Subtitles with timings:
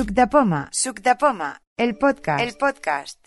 [0.00, 3.26] Suc de Poma, Suc de Poma, el podcast, el podcast.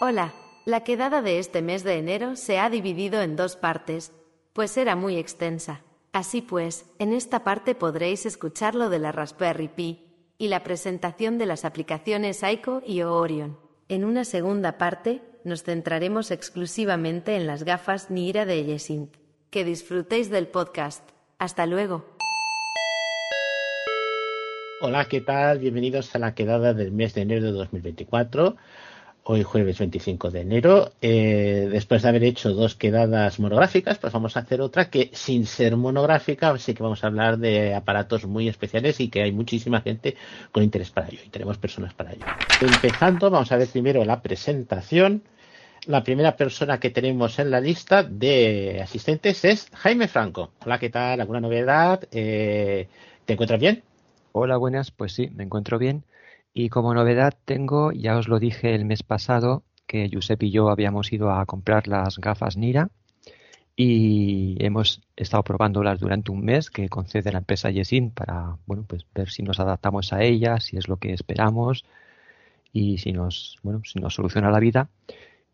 [0.00, 0.32] Hola,
[0.64, 4.12] la quedada de este mes de enero se ha dividido en dos partes,
[4.54, 5.82] pues era muy extensa.
[6.14, 10.09] Así pues, en esta parte podréis escuchar lo de la Raspberry Pi
[10.40, 13.58] y la presentación de las aplicaciones Aiko y Orion.
[13.90, 19.14] En una segunda parte nos centraremos exclusivamente en las gafas Nira de Yesint.
[19.50, 21.06] Que disfrutéis del podcast.
[21.38, 22.06] Hasta luego.
[24.80, 25.58] Hola, ¿qué tal?
[25.58, 28.56] Bienvenidos a la quedada del mes de enero de 2024
[29.24, 30.92] hoy jueves 25 de enero.
[31.00, 35.46] Eh, después de haber hecho dos quedadas monográficas, pues vamos a hacer otra que sin
[35.46, 39.80] ser monográfica, sí que vamos a hablar de aparatos muy especiales y que hay muchísima
[39.80, 40.16] gente
[40.52, 42.24] con interés para ello y tenemos personas para ello.
[42.60, 45.22] Empezando, vamos a ver primero la presentación.
[45.86, 50.52] La primera persona que tenemos en la lista de asistentes es Jaime Franco.
[50.64, 51.20] Hola, ¿qué tal?
[51.20, 52.06] ¿Alguna novedad?
[52.12, 52.86] Eh,
[53.24, 53.82] ¿Te encuentras bien?
[54.32, 54.90] Hola, buenas.
[54.90, 56.04] Pues sí, me encuentro bien.
[56.52, 60.70] Y como novedad tengo, ya os lo dije el mes pasado, que Giuseppe y yo
[60.70, 62.90] habíamos ido a comprar las gafas Nira
[63.74, 69.06] y hemos estado probándolas durante un mes que concede la empresa Yesin para bueno pues
[69.14, 71.84] ver si nos adaptamos a ellas, si es lo que esperamos
[72.72, 74.90] y si nos bueno si nos soluciona la vida.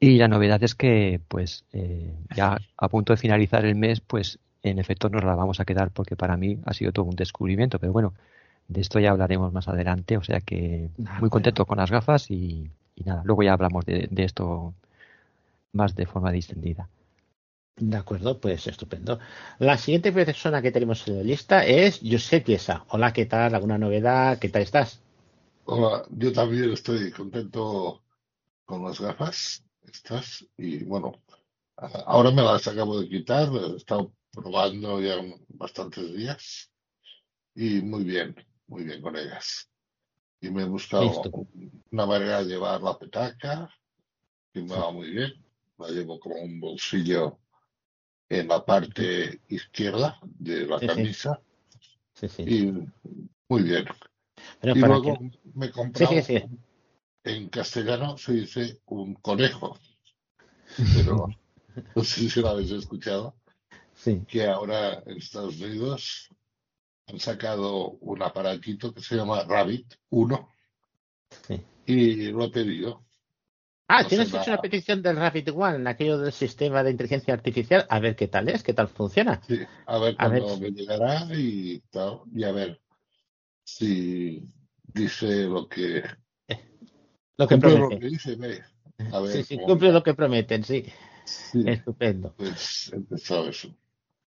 [0.01, 4.39] Y la novedad es que pues eh, ya a punto de finalizar el mes pues
[4.63, 7.79] en efecto nos la vamos a quedar porque para mí ha sido todo un descubrimiento,
[7.79, 8.13] pero bueno,
[8.69, 12.71] de esto ya hablaremos más adelante, o sea que muy contento con las gafas y,
[13.05, 14.75] nada, luego ya hablamos de, esto
[15.73, 16.89] más de forma distendida.
[17.77, 19.19] De acuerdo, pues estupendo.
[19.59, 22.85] La siguiente persona que tenemos en la lista es Josep Piesa.
[22.89, 23.55] Hola, ¿qué tal?
[23.55, 24.39] ¿Alguna novedad?
[24.39, 25.03] ¿Qué tal estás?
[25.67, 28.03] Hola, yo también estoy contento
[28.65, 31.21] con las gafas estas y bueno,
[31.77, 35.17] ahora me las acabo de quitar, he estado probando ya
[35.49, 36.71] bastantes días
[37.55, 38.35] y muy bien
[38.69, 39.69] muy bien con ellas.
[40.41, 41.23] Y me he buscado
[41.91, 43.71] una manera de llevar la petaca,
[44.53, 45.33] que me va muy bien.
[45.79, 47.39] La llevo como un bolsillo
[48.29, 51.41] en la parte izquierda de la camisa.
[52.39, 52.73] y
[53.49, 53.87] muy bien.
[54.63, 55.19] y luego
[55.55, 56.13] me he comprado,
[57.25, 59.79] en castellano se dice un conejo,
[60.95, 61.29] pero
[61.95, 63.35] no sé si lo habéis escuchado,
[64.29, 66.31] que ahora en Estados Unidos
[67.07, 70.49] han sacado un aparatito que se llama Rabbit 1
[71.87, 73.05] y lo he pedido.
[73.89, 78.01] Ah, tienes hecho una petición del Rabbit One, aquello del sistema de inteligencia artificial, a
[78.01, 79.41] ver qué tal es, qué tal funciona.
[79.47, 82.81] Sí, a ver cuándo me llegará y tal, y a ver
[83.63, 84.43] si
[84.83, 86.03] dice lo que
[87.37, 87.95] lo que promete.
[87.95, 88.37] Lo que dice,
[89.13, 90.85] a ver, sí, sí, cumple lo que prometen, sí.
[91.55, 92.35] Estupendo.
[92.37, 93.73] Pues empezó eso.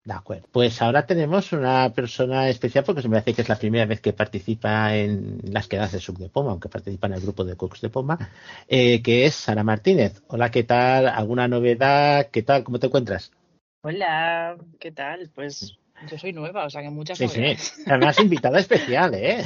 [0.05, 0.49] De acuerdo.
[0.51, 4.01] Pues ahora tenemos una persona especial porque se me hace que es la primera vez
[4.01, 7.55] que participa en las quedadas de Sub de Poma, aunque participa en el grupo de
[7.55, 8.31] Cooks de Poma,
[8.67, 10.21] eh, que es Sara Martínez.
[10.27, 11.07] Hola, ¿qué tal?
[11.07, 12.31] ¿Alguna novedad?
[12.33, 12.65] ¿Qué tal?
[12.65, 13.31] ¿Cómo te encuentras?
[13.83, 15.31] Hola, ¿qué tal?
[15.33, 15.79] Pues
[16.11, 19.45] yo soy nueva, o sea que muchas sí, Sí, además invitada especial, ¿eh?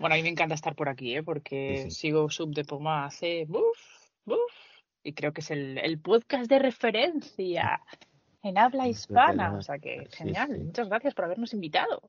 [0.00, 1.22] bueno, a mí me encanta estar por aquí, ¿eh?
[1.22, 3.46] Porque sigo Sub de Poma hace...
[3.48, 3.78] Uf,
[4.24, 4.52] uf,
[5.04, 7.80] y creo que es el, el podcast de referencia
[8.46, 9.54] en habla hispana.
[9.54, 10.58] O sea que genial.
[10.64, 12.02] Muchas gracias por habernos invitado.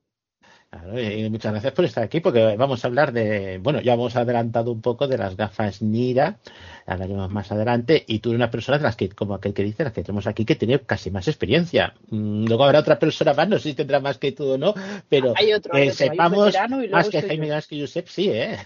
[0.70, 4.14] Claro, y muchas gracias por estar aquí, porque vamos a hablar de, bueno, ya hemos
[4.16, 6.38] adelantado un poco de las gafas Nira,
[6.84, 9.84] hablaremos más adelante, y tú eres una persona de las que, como aquel que dice,
[9.84, 11.94] las que tenemos aquí, que tiene casi más experiencia.
[12.10, 14.74] Mm, luego habrá otra persona más, no sé si tendrá más que tú o no,
[15.08, 16.54] pero hay otro, sepamos
[16.90, 18.58] más que Jaime, más que Josep, sí, ¿eh?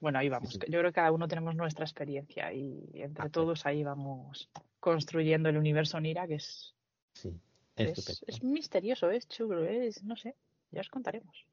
[0.00, 0.54] Bueno, ahí vamos.
[0.54, 4.50] Yo creo que cada uno tenemos nuestra experiencia y entre todos ahí vamos
[4.80, 6.74] construyendo el universo Nira, que es
[7.14, 7.38] Sí,
[7.76, 10.34] es, misterioso, es chulo, es, no sé,
[10.70, 11.46] ya os contaremos.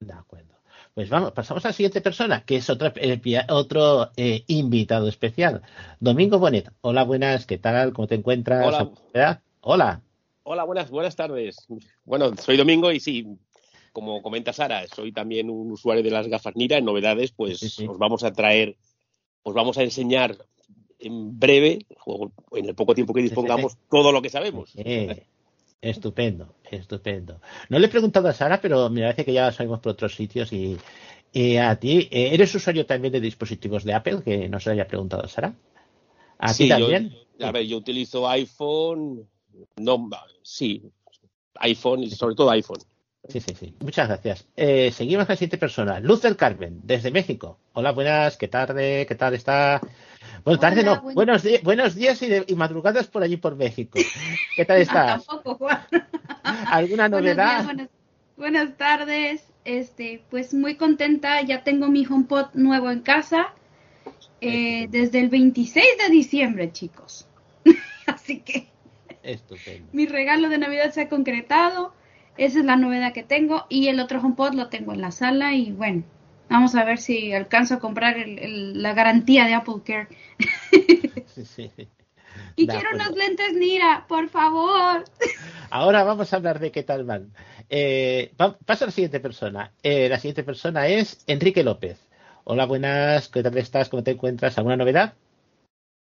[0.00, 0.54] De acuerdo.
[0.94, 2.92] Pues vamos, pasamos a la siguiente persona, que es otro,
[3.48, 5.62] otro eh, invitado especial.
[5.98, 6.72] Domingo Bonet.
[6.80, 7.92] Hola, buenas, ¿qué tal?
[7.92, 8.66] ¿Cómo te encuentras?
[8.66, 9.42] Hola.
[9.60, 10.02] Hola.
[10.42, 11.66] Hola, buenas, buenas tardes.
[12.04, 13.38] Bueno, soy Domingo y sí,
[13.92, 16.78] como comenta Sara, soy también un usuario de las gafas Nira.
[16.78, 18.76] En novedades, pues os vamos a traer,
[19.42, 20.36] os vamos a enseñar
[21.00, 21.86] en breve,
[22.52, 24.72] en el poco tiempo que dispongamos, todo lo que sabemos.
[25.80, 27.40] estupendo, estupendo.
[27.68, 30.52] No le he preguntado a Sara, pero me parece que ya sabemos por otros sitios
[30.52, 30.76] y,
[31.56, 34.22] a ti, eh, ¿eres usuario también de dispositivos de Apple?
[34.24, 35.54] Que no se haya preguntado a Sara.
[36.38, 37.14] ¿A ti también?
[37.40, 39.26] a ver, yo utilizo iPhone,
[39.76, 40.10] no,
[40.42, 40.82] sí,
[41.54, 42.80] iPhone y sobre todo iPhone.
[43.28, 43.74] Sí, sí, sí.
[43.80, 44.46] Muchas gracias.
[44.56, 46.00] Eh, seguimos con la siguiente persona.
[46.00, 47.58] Luz del Carmen, desde México.
[47.74, 49.06] Hola, buenas, ¿qué tarde?
[49.06, 49.80] ¿Qué tal está?
[50.44, 51.00] Bueno, tarde no.
[51.00, 53.98] Buenos, buenos días y, madrugadas por allí por México.
[54.56, 55.26] ¿Qué tal estás?
[55.26, 55.80] Tampoco, Juan.
[56.42, 57.88] ¿Alguna novedad?
[58.36, 59.44] buenas, tardes.
[59.64, 61.42] Este, pues muy contenta.
[61.42, 63.54] Ya tengo mi HomePod nuevo en casa.
[64.40, 67.28] Eh, desde el 26 de diciembre, chicos.
[68.06, 68.68] Así que.
[69.22, 69.88] Estupendo.
[69.92, 71.92] Mi regalo de Navidad se ha concretado.
[72.38, 73.66] Esa es la novedad que tengo.
[73.68, 75.54] Y el otro HomePod lo tengo en la sala.
[75.54, 76.04] Y bueno,
[76.50, 80.08] vamos a ver si alcanzo a comprar la garantía de Apple Care.
[82.56, 85.04] Y quiero unas lentes Nira, por favor.
[85.70, 87.32] Ahora vamos a hablar de qué tal van.
[87.70, 89.72] Eh, paso a la siguiente persona.
[89.82, 91.98] Eh, la siguiente persona es Enrique López.
[92.44, 93.28] Hola, buenas.
[93.28, 93.88] ¿Qué tal estás?
[93.88, 94.58] ¿Cómo te encuentras?
[94.58, 95.14] ¿Alguna novedad?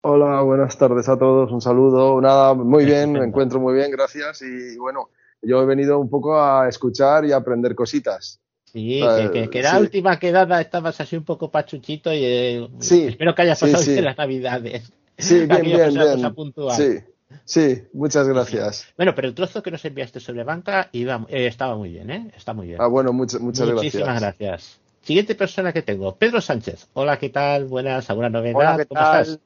[0.02, 1.52] Hola, buenas tardes a todos.
[1.52, 2.20] Un saludo.
[2.20, 4.42] Nada, muy bien, me encuentro muy bien, gracias.
[4.42, 5.10] Y bueno,
[5.42, 8.41] yo he venido un poco a escuchar y a aprender cositas.
[8.72, 9.02] Sí,
[9.50, 13.84] que, la última quedada estabas así un poco pachuchito y eh, espero que hayas pasado
[13.84, 14.90] bien las navidades.
[15.18, 16.34] Sí, bien, bien, bien.
[16.70, 16.98] Sí,
[17.44, 18.88] sí, muchas gracias.
[18.96, 22.30] Bueno, pero el trozo que nos enviaste sobre banca iba, eh, estaba muy bien, ¿eh?
[22.34, 22.80] Está muy bien.
[22.80, 24.80] Ah, bueno, muchas, muchas Muchísimas gracias.
[25.02, 26.88] Siguiente persona que tengo, Pedro Sánchez.
[26.94, 27.66] Hola, ¿qué tal?
[27.66, 28.56] Buenas, ¿alguna novedad?
[28.56, 29.40] Hola, ¿qué tal?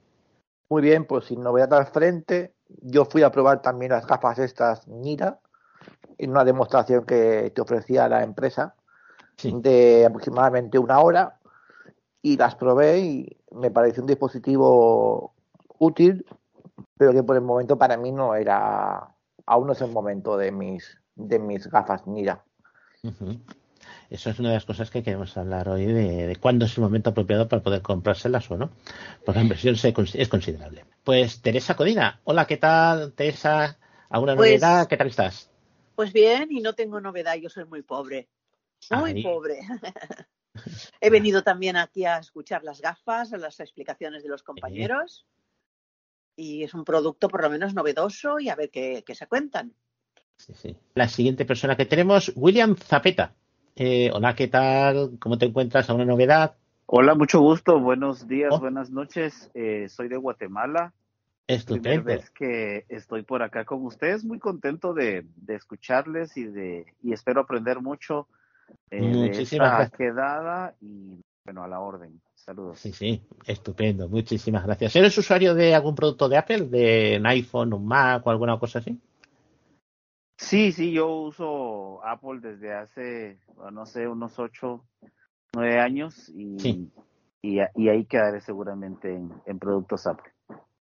[0.68, 2.52] Muy bien, pues sin novedad al frente.
[2.80, 5.40] Yo fui a probar también las gafas estas Nira
[6.16, 8.76] en una demostración que te ofrecía la empresa
[9.42, 11.38] de aproximadamente una hora
[12.22, 15.34] y las probé y me pareció un dispositivo
[15.78, 16.26] útil,
[16.96, 19.14] pero que por el momento para mí no era,
[19.46, 22.42] aún no es el momento de mis, de mis gafas Mira.
[24.10, 27.10] Eso es una de las cosas que queremos hablar hoy de, cuándo es el momento
[27.10, 28.70] apropiado para poder comprárselas o no,
[29.24, 29.76] porque la inversión
[30.14, 30.84] es considerable.
[31.04, 33.78] Pues Teresa Codina, hola, ¿qué tal, Teresa?
[34.08, 34.86] ¿Alguna pues novedad?
[34.86, 35.50] ¿Qué tal estás?
[35.96, 38.28] Pues bien, y no tengo novedad, yo soy muy pobre.
[38.90, 39.60] Muy pobre.
[41.00, 45.26] He venido también aquí a escuchar las gafas, las explicaciones de los compañeros.
[46.36, 49.72] Y es un producto por lo menos novedoso y a ver qué, se cuentan.
[50.94, 53.34] La siguiente persona que tenemos, William Zapeta.
[53.74, 55.18] Eh, hola, ¿qué tal?
[55.18, 55.88] ¿Cómo te encuentras?
[55.88, 56.56] ¿Alguna novedad?
[56.86, 57.80] Hola, mucho gusto.
[57.80, 58.60] Buenos días, oh.
[58.60, 59.50] buenas noches.
[59.54, 60.92] Eh, soy de Guatemala.
[61.46, 62.04] Estupendo.
[62.04, 64.24] vez que estoy por acá con ustedes.
[64.24, 68.28] Muy contento de, de escucharles y, de, y espero aprender mucho
[68.90, 72.20] eh, Muchísimas quedada y bueno, a la orden.
[72.34, 72.78] Saludos.
[72.78, 74.08] Sí, sí, estupendo.
[74.08, 74.94] Muchísimas gracias.
[74.96, 76.68] ¿Eres usuario de algún producto de Apple?
[76.68, 79.00] ¿De un iPhone, un Mac o alguna cosa así?
[80.36, 83.40] Sí, sí, yo uso Apple desde hace,
[83.72, 84.84] no sé, unos 8,
[85.54, 86.90] 9 años y,
[87.42, 90.35] y, ahí quedaré seguramente en productos Apple.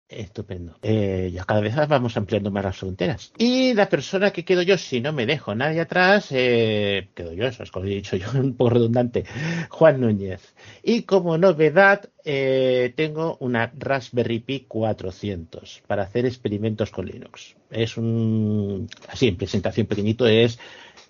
[0.09, 0.77] Estupendo.
[0.83, 3.33] Eh, ya cada vez vamos ampliando más las fronteras.
[3.37, 7.45] Y la persona que quedo yo, si no me dejo nadie atrás, eh, quedo yo,
[7.45, 9.25] eso es como he dicho yo, un poco redundante,
[9.69, 10.53] Juan Núñez.
[10.81, 17.57] Y como novedad, eh, tengo una Raspberry Pi 400 para hacer experimentos con Linux.
[17.69, 20.57] Es un, así en presentación pequeñito, es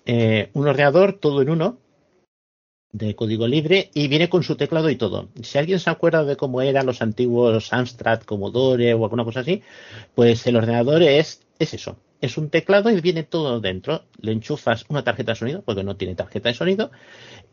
[0.06, 1.78] un ordenador todo en uno,
[2.92, 5.28] de código libre y viene con su teclado y todo.
[5.42, 9.62] Si alguien se acuerda de cómo eran los antiguos Amstrad, Commodore o alguna cosa así,
[10.14, 11.96] pues el ordenador es, es eso.
[12.20, 14.02] Es un teclado y viene todo dentro.
[14.20, 16.90] Le enchufas una tarjeta de sonido, porque no tiene tarjeta de sonido.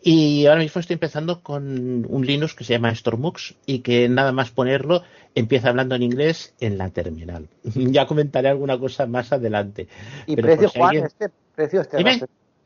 [0.01, 4.31] Y ahora mismo estoy empezando con un Linux que se llama Stormux y que nada
[4.31, 5.03] más ponerlo
[5.35, 7.47] empieza hablando en inglés en la terminal.
[7.75, 9.87] ya comentaré alguna cosa más adelante.
[10.25, 10.95] ¿Y precio, Juan?
[10.95, 11.81] ¿Este precio?
[11.81, 11.97] Este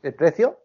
[0.02, 0.58] ¿El precio?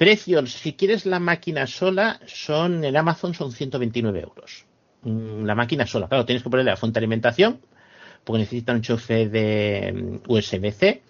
[0.00, 4.64] Precios, si quieres la máquina sola, son en Amazon son 129 euros.
[5.02, 7.60] Mm, la máquina sola, claro, tienes que ponerle la fuente de alimentación,
[8.24, 11.02] porque necesita un enchufe de mm, USB-C,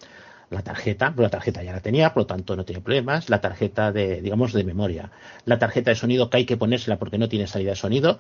[0.51, 3.41] la tarjeta, pero la tarjeta ya la tenía, por lo tanto no tiene problemas, la
[3.41, 5.13] tarjeta de, digamos, de memoria,
[5.45, 8.19] la tarjeta de sonido que hay que ponérsela porque no tiene salida de sonido,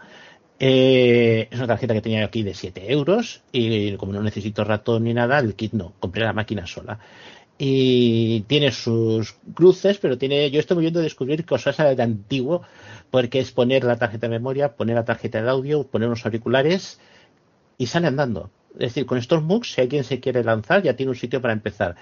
[0.60, 5.02] eh, es una tarjeta que tenía aquí de 7 euros y como no necesito ratón
[5.02, 7.00] ni nada, el kit no, compré la máquina sola
[7.62, 12.62] y tiene sus cruces, pero tiene, yo estoy viendo descubrir cosas de antiguo,
[13.10, 16.98] porque es poner la tarjeta de memoria, poner la tarjeta de audio, poner unos auriculares
[17.76, 18.50] y sale andando.
[18.72, 21.52] Es decir, con estos MOOCs, si alguien se quiere lanzar, ya tiene un sitio para
[21.52, 21.96] empezar.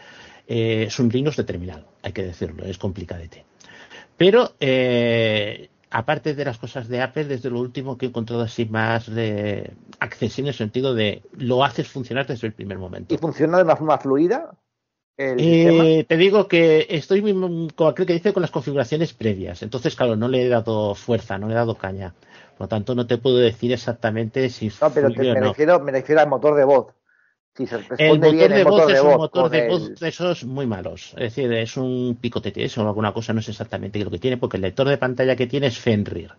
[0.46, 3.44] Eh, es un Linux de terminal, hay que decirlo, es complicadete.
[4.16, 8.64] Pero, eh, aparte de las cosas de Apple, desde lo último que he encontrado así
[8.66, 13.12] más de accesible en el sentido de lo haces funcionar desde el primer momento.
[13.12, 14.52] ¿Y funciona de una forma fluida?
[15.20, 17.18] Eh, te digo que estoy
[17.88, 19.64] aquel que dice con las configuraciones previas.
[19.64, 22.14] Entonces, claro, no le he dado fuerza, no le he dado caña.
[22.56, 24.70] Por lo tanto, no te puedo decir exactamente si.
[24.80, 26.94] No, pero me, Refiero, me refiero al motor de voz.
[27.98, 31.14] el motor de voz es un motor de voz de esos muy malos.
[31.16, 34.56] Es decir, es un picotete o alguna cosa, no sé exactamente lo que tiene, porque
[34.56, 36.30] el lector de pantalla que tiene es Fenrir.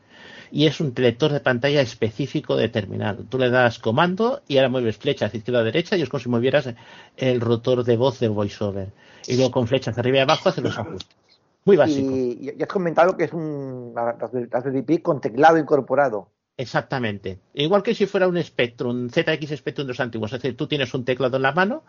[0.51, 3.23] Y es un lector de pantalla específico determinado.
[3.23, 6.29] Tú le das comando y ahora mueves flechas izquierda a derecha y es como si
[6.29, 6.73] movieras
[7.17, 8.89] el rotor de voz de VoiceOver.
[9.27, 11.17] Y luego con flechas arriba y abajo hace los ajustes.
[11.65, 12.11] Muy básico.
[12.11, 16.29] Y, ya has comentado que es un Raspberry Pi con teclado incorporado.
[16.57, 17.39] Exactamente.
[17.53, 20.33] Igual que si fuera un Spectrum, ZX Spectrum de los antiguos.
[20.33, 21.83] Es decir, tú tienes un teclado en la mano.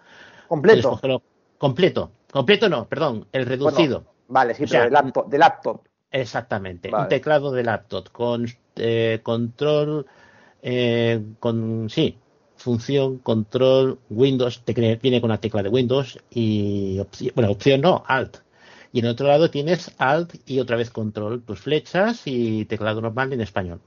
[0.49, 1.01] Completo.
[1.59, 2.13] Completo.
[2.31, 4.05] Completo no, perdón, el reducido.
[4.29, 5.83] vale, sí, pero de laptop.
[6.11, 6.91] Exactamente.
[6.95, 10.07] Un teclado de laptop con eh, control,
[10.63, 12.17] eh, con, sí,
[12.57, 17.01] función, control, Windows, te viene con la tecla de Windows y,
[17.35, 18.39] bueno, opción no, Alt.
[18.93, 23.33] Y en otro lado tienes Alt y otra vez control, tus flechas y teclado normal
[23.33, 23.81] en español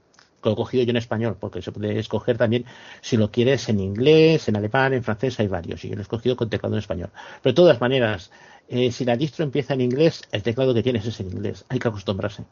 [0.44, 2.64] lo he cogido yo en español, porque se puede escoger también
[3.00, 6.02] si lo quieres en inglés, en alemán, en francés, hay varios, y yo lo he
[6.02, 7.10] escogido con teclado en español.
[7.42, 8.30] Pero de todas maneras,
[8.68, 11.78] eh, si la distro empieza en inglés, el teclado que tienes es en inglés, hay
[11.78, 12.44] que acostumbrarse.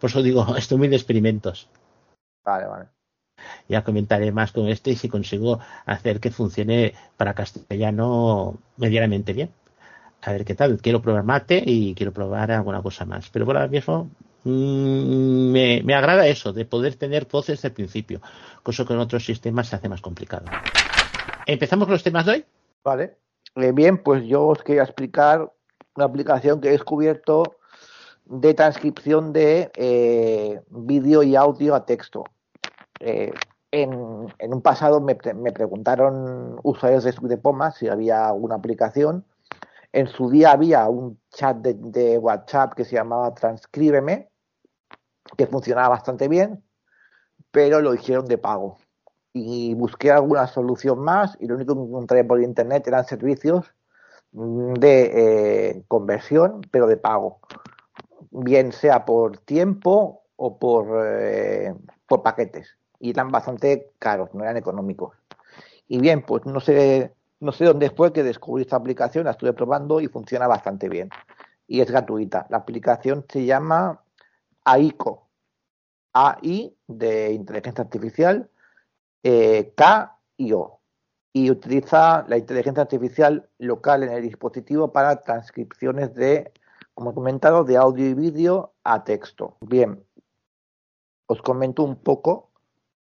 [0.00, 1.68] Por eso digo, estoy muy de experimentos.
[2.44, 2.86] Vale, vale.
[3.68, 9.50] Ya comentaré más con este y si consigo hacer que funcione para castellano medianamente bien.
[10.22, 10.80] A ver qué tal.
[10.80, 13.30] Quiero probar mate y quiero probar alguna cosa más.
[13.30, 14.10] Pero por ahora mismo
[14.44, 15.52] Mm,
[15.84, 18.20] me, agrada eso, de poder tener voces desde el principio,
[18.62, 20.46] cosa que en otros sistemas se hace más complicado.
[21.46, 22.44] ¿Empezamos con los temas de hoy?
[22.84, 23.18] Vale.
[23.56, 25.52] Eh, bien, pues yo os quería explicar
[25.98, 27.56] una aplicación que he descubierto
[28.24, 32.24] de transcripción de eh, vídeo y audio a texto.
[33.00, 33.32] Eh,
[33.72, 39.24] en, un pasado me, preguntaron usuarios de, de Poma si había alguna aplicación.
[39.92, 44.30] En su día había un chat de WhatsApp que se llamaba Transcríbeme,
[45.36, 46.62] que funcionaba bastante bien,
[47.50, 48.78] pero lo hicieron de pago.
[49.32, 53.72] Y busqué alguna solución más y lo único que encontré por internet eran servicios
[54.32, 57.40] de eh, conversión, pero de pago.
[58.30, 61.74] Bien sea por tiempo o por, eh,
[62.06, 62.76] por paquetes.
[63.00, 65.16] Y eran bastante caros, no eran económicos.
[65.88, 69.52] Y bien, pues no sé, no sé dónde fue que descubrí esta aplicación, la estuve
[69.52, 71.10] probando y funciona bastante bien.
[71.66, 72.46] Y es gratuita.
[72.50, 74.02] La aplicación se llama
[74.64, 75.28] AICO,
[76.12, 78.50] AI de inteligencia artificial,
[79.22, 80.77] eh, K y O.
[81.38, 86.52] Y utiliza la inteligencia artificial local en el dispositivo para transcripciones de,
[86.94, 89.56] como he comentado, de audio y vídeo a texto.
[89.60, 90.04] Bien,
[91.26, 92.50] os comento un poco.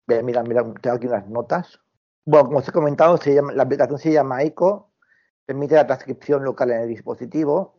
[0.06, 1.79] Mira, mira, tengo aquí unas notas.
[2.25, 3.20] Bueno, como os he comentado,
[3.56, 4.91] la aplicación se llama ICO,
[5.48, 7.74] permite la transcripción local en el dispositivo,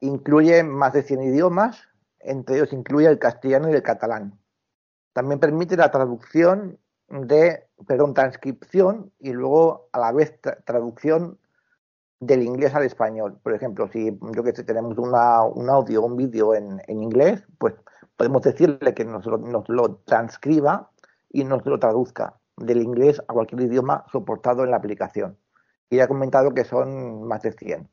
[0.00, 1.88] incluye más de 100 idiomas,
[2.20, 4.40] entre ellos incluye el castellano y el catalán.
[5.12, 6.78] También permite la traducción
[7.10, 11.38] de, perdón, transcripción y luego a la vez traducción
[12.20, 13.38] del inglés al español.
[13.42, 15.14] Por ejemplo, si yo que sé, tenemos un
[15.70, 17.74] audio un vídeo en, en, inglés, pues
[18.16, 20.90] podemos decirle que nos lo, transcriba
[21.30, 25.38] y nos lo traduzca del inglés a cualquier idioma soportado en la aplicación.
[25.88, 27.88] Y ya he comentado que son más de 100.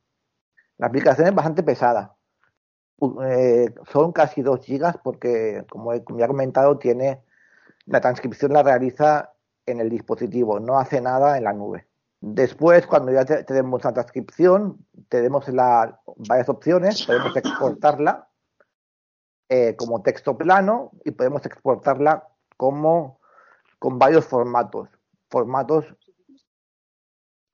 [0.78, 2.16] La aplicación es bastante pesada,
[3.24, 7.24] eh, son casi 2 gigas porque, como, ya he comentado, tiene
[7.88, 9.34] la transcripción la realiza
[9.66, 11.88] en el dispositivo, no hace nada en la nube.
[12.20, 18.28] Después, cuando ya tenemos la transcripción, tenemos la, varias opciones, podemos exportarla
[19.50, 23.20] eh, como texto plano y podemos exportarla como
[23.80, 24.90] con varios formatos.
[25.30, 25.86] Formatos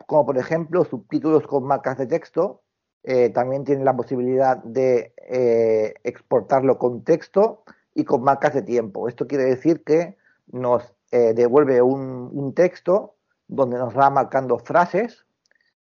[0.06, 2.62] como por ejemplo subtítulos con marcas de texto,
[3.04, 7.64] eh, también tiene la posibilidad de eh, exportarlo con texto
[7.94, 9.08] y con marcas de tiempo.
[9.08, 13.16] Esto quiere decir que nos eh, devuelve un, texto
[13.48, 15.26] donde nos va marcando frases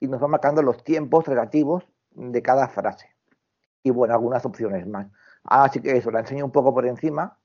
[0.01, 3.15] y nos va marcando los tiempos relativos de cada frase.
[3.83, 5.07] Y bueno, algunas opciones más.
[5.45, 7.39] Así que eso, la enseño un poco por encima.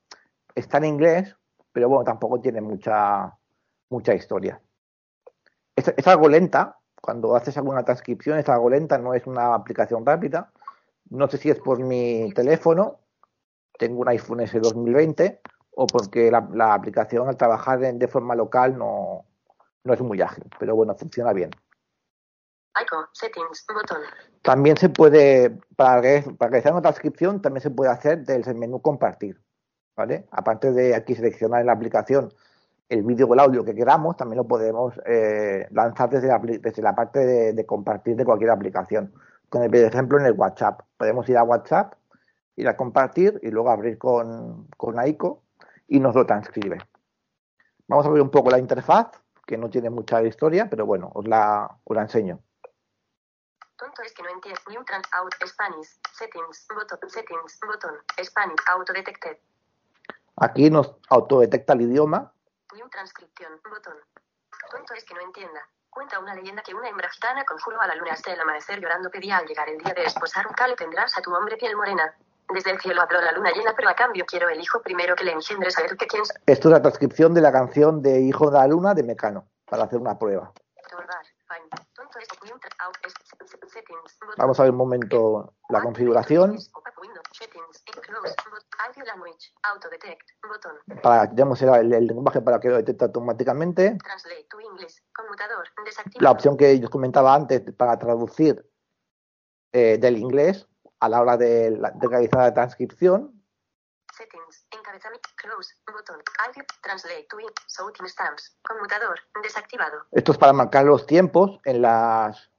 [0.55, 1.35] Está en inglés,
[1.71, 3.37] pero bueno, tampoco tiene mucha,
[3.89, 4.61] mucha historia.
[5.75, 10.53] es algo lenta, cuando haces alguna transcripción es algo lenta, no es una aplicación rápida.
[11.09, 12.99] No sé si es por mi teléfono,
[13.77, 15.41] tengo un iPhone S 2020,
[15.75, 19.25] o porque la, aplicación al trabajar de forma local no,
[19.83, 21.51] no es muy ágil, pero bueno, funciona bien.
[24.41, 26.01] También se puede, para,
[26.37, 29.39] para realizar una transcripción, también se puede hacer desde el menú compartir.
[29.95, 30.25] ¿vale?
[30.31, 32.33] Aparte de aquí seleccionar en la aplicación
[32.89, 36.81] el vídeo o el audio que queramos, también lo podemos eh, lanzar desde la, desde
[36.81, 39.13] la parte de, compartir de cualquier aplicación.
[39.49, 40.81] Con el, por ejemplo, en el WhatsApp.
[40.97, 41.93] Podemos ir a WhatsApp,
[42.55, 45.42] ir a compartir y luego abrir con, con AICO
[45.87, 46.77] y nos lo transcribe.
[47.87, 49.11] Vamos a ver un poco la interfaz.
[49.45, 52.39] que no tiene mucha historia, pero bueno, os la, os la enseño.
[53.77, 54.61] Tonto es que no entiende.
[54.69, 55.99] New trans out Spanish.
[56.13, 56.65] Settings.
[56.69, 57.09] Button.
[57.09, 57.59] Settings.
[57.59, 57.95] Button.
[58.23, 58.59] Spanish.
[58.67, 59.37] Auto detected.
[60.37, 62.31] Aquí nos autodetecta el idioma.
[62.73, 63.59] New transcripción.
[63.69, 63.97] Botón.
[64.71, 65.67] Tonto es que no entienda.
[65.89, 69.37] Cuenta una leyenda que una hembra gitana a la luna hasta el amanecer llorando pedía
[69.37, 72.15] al llegar el día de esposar un cale tendrás a tu hombre piel morena.
[72.53, 75.23] Desde el cielo habló la luna llena, pero a cambio quiero el hijo primero que
[75.23, 76.23] le engendre saber que quién...
[76.45, 79.83] Esto es la transcripción de la canción de Hijo de la Luna de Mecano, para
[79.83, 80.53] hacer una prueba.
[84.37, 86.57] Vamos a ver un momento la configuración.
[91.01, 93.97] Para que tenemos el, lenguaje para que lo detecte automáticamente.
[96.19, 98.69] La opción que yo comentaba antes para traducir
[99.71, 100.67] eh, del inglés
[101.03, 103.43] a la hora de, de realizar la transcripción.
[104.15, 107.27] Settings, encabezamiento, close, botón, audio, translate.
[107.29, 110.05] To in, stamps, conmutador, desactivado.
[110.11, 112.49] Esto es para marcar los tiempos en las,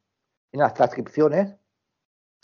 [0.52, 1.56] en las transcripciones.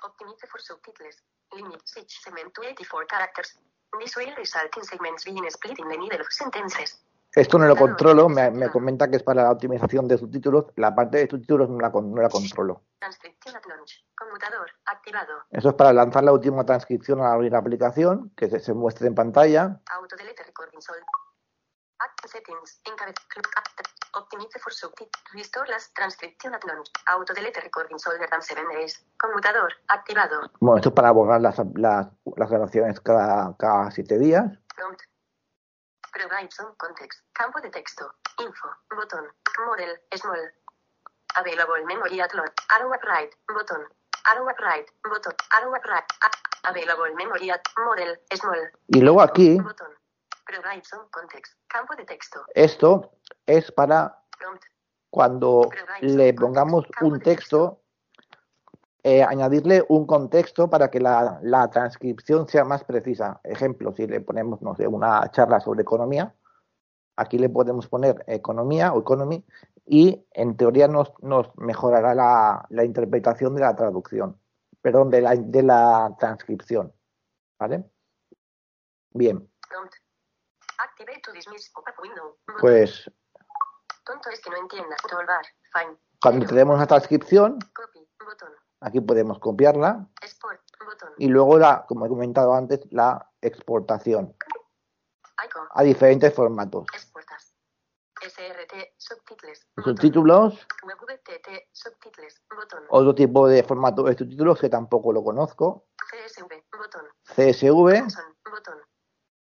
[0.03, 1.83] Optimize for subtitles, limit.
[1.85, 2.19] Switch.
[2.23, 3.59] Segment to 84 characters.
[3.99, 6.21] This will result in segments being split in the middle.
[6.21, 6.99] Of sentences.
[7.35, 10.67] Esto no lo controlo, me, me, comenta que es para la optimización de subtítulos.
[10.77, 12.83] La parte de subtítulos no la, no la controlo.
[13.03, 14.05] At launch.
[14.21, 15.45] Conmutador activado.
[15.51, 19.07] Eso es para lanzar la última transcripción al abrir la aplicación, que se, se muestre
[19.07, 19.81] en pantalla.
[19.89, 20.97] Auto delete recording sol.
[22.01, 22.83] Act settings.
[24.13, 25.25] Optimize for subtitles.
[25.33, 26.91] Restore las transcripción at launch.
[27.07, 29.03] Auto delete recording solder than 7 days.
[29.19, 30.51] Conmutador activado.
[30.61, 34.45] Bueno, esto es para borrar las, las, las grabaciones cada, cada siete días.
[34.77, 35.01] Prompt.
[36.13, 37.21] Provide some context.
[37.33, 38.13] Campo de texto.
[38.39, 38.69] Info.
[38.95, 39.25] Botón.
[39.67, 39.99] Model.
[40.15, 40.53] Small.
[41.37, 42.51] Available memory at load.
[42.69, 43.33] Arrow right.
[43.49, 43.87] Botón.
[44.61, 44.87] Right.
[45.05, 45.35] Botón.
[45.51, 46.05] Arrow up right.
[46.65, 48.17] Available memory at model.
[48.35, 48.71] Small.
[48.89, 49.59] Y luego aquí.
[49.59, 49.89] Botón.
[50.47, 51.55] Provide some context.
[51.69, 52.45] Campo de texto.
[52.55, 53.13] Esto
[53.47, 54.65] es para Prompt.
[55.11, 55.69] cuando
[56.01, 57.83] le pongamos un texto,
[59.03, 63.41] eh, añadirle un contexto para que la, la, transcripción sea más precisa.
[63.45, 66.35] Ejemplo, si le ponemos, no sé, una charla sobre economía,
[67.17, 69.45] aquí le podemos poner economía o economy
[69.93, 74.41] y en teoría nos, nos mejorará la, la, interpretación de la traducción,
[74.81, 76.95] perdón, de la, de la transcripción.
[77.59, 77.91] ¿Vale?
[79.11, 79.51] Bien.
[82.61, 83.11] Pues.
[84.05, 84.95] Tonto es que no entienda.
[85.09, 85.45] Toolbar.
[85.73, 85.99] Fine.
[86.23, 87.59] Cuando tenemos una transcripción,
[88.79, 90.07] aquí podemos copiarla.
[91.19, 94.37] Y luego, la, como he comentado antes, la exportación
[95.73, 96.87] a diferentes formatos.
[98.21, 98.95] SRT.
[98.97, 99.67] Subtitles.
[99.83, 101.69] Subtítulos, WTT.
[101.73, 102.43] Subtitles.
[102.55, 102.85] Botón.
[102.91, 105.87] otro tipo de formato de subtítulos que tampoco lo conozco.
[105.97, 106.49] CSV.
[106.77, 107.07] Botón.
[107.25, 108.37] CSV Son.
[108.51, 108.79] Botón.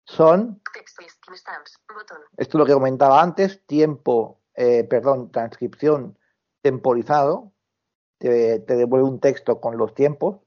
[0.04, 1.24] son, Text list.
[1.24, 1.78] Timestamps.
[1.88, 2.18] Botón.
[2.36, 6.18] esto es lo que comentaba antes, tiempo, eh, perdón, transcripción
[6.62, 7.52] temporizado.
[8.18, 10.40] Te, te devuelve un texto con los tiempos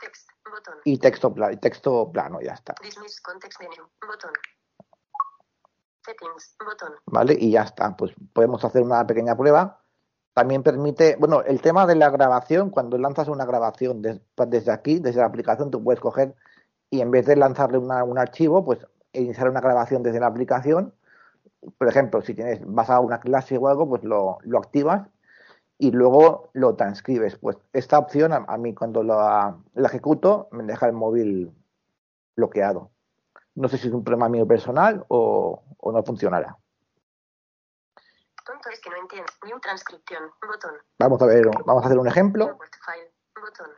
[0.00, 0.28] Text.
[0.44, 0.74] Botón.
[0.84, 2.74] y texto, y texto plano, ya está.
[2.82, 3.88] Dismiss context menu.
[4.06, 4.32] Botón.
[6.04, 6.56] Settings.
[6.64, 6.92] Botón.
[7.06, 7.36] ¿Vale?
[7.38, 7.96] Y ya está.
[7.96, 9.80] Pues podemos hacer una pequeña prueba.
[10.34, 14.98] También permite, bueno, el tema de la grabación, cuando lanzas una grabación des- desde aquí,
[14.98, 16.34] desde la aplicación, tú puedes coger
[16.90, 18.80] y en vez de lanzarle una- un archivo, pues
[19.12, 20.92] iniciar una grabación desde la aplicación.
[21.78, 25.08] Por ejemplo, si tienes, vas a una clase o algo, pues lo, lo activas
[25.78, 27.36] y luego lo transcribes.
[27.38, 31.52] Pues esta opción a, a mí cuando la, la ejecuto me deja el móvil
[32.36, 32.90] bloqueado.
[33.54, 36.56] No sé si es un problema mío personal o, o no funcionará.
[38.44, 39.30] Tonto es que no entiende.
[39.44, 40.30] New transcripción.
[40.46, 40.74] Botón.
[40.98, 42.46] Vamos a ver, vamos a hacer un ejemplo.
[42.50, 43.12] Import file.
[43.40, 43.70] Botón.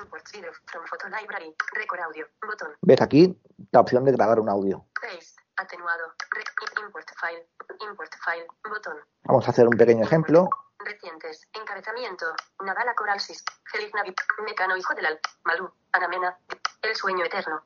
[0.00, 1.54] Import video from photo library.
[1.74, 2.26] Record audio.
[2.46, 2.70] Botón.
[2.80, 3.38] Ves aquí
[3.72, 4.86] la opción de grabar un audio.
[5.00, 5.40] Paste.
[5.56, 6.04] Atenuado.
[6.30, 7.46] Rec- import file.
[7.90, 8.46] Import file.
[8.70, 8.96] Botón.
[9.24, 10.48] Vamos a hacer un pequeño ejemplo.
[10.78, 11.46] Recientes.
[11.52, 12.26] Encabezamiento.
[12.64, 13.44] Nadala Coralsis.
[13.70, 14.14] Feliz Navidad.
[14.46, 15.20] Mecano hijo del al.
[15.44, 15.70] Malú.
[15.92, 16.38] Anamena.
[16.80, 17.62] El sueño eterno.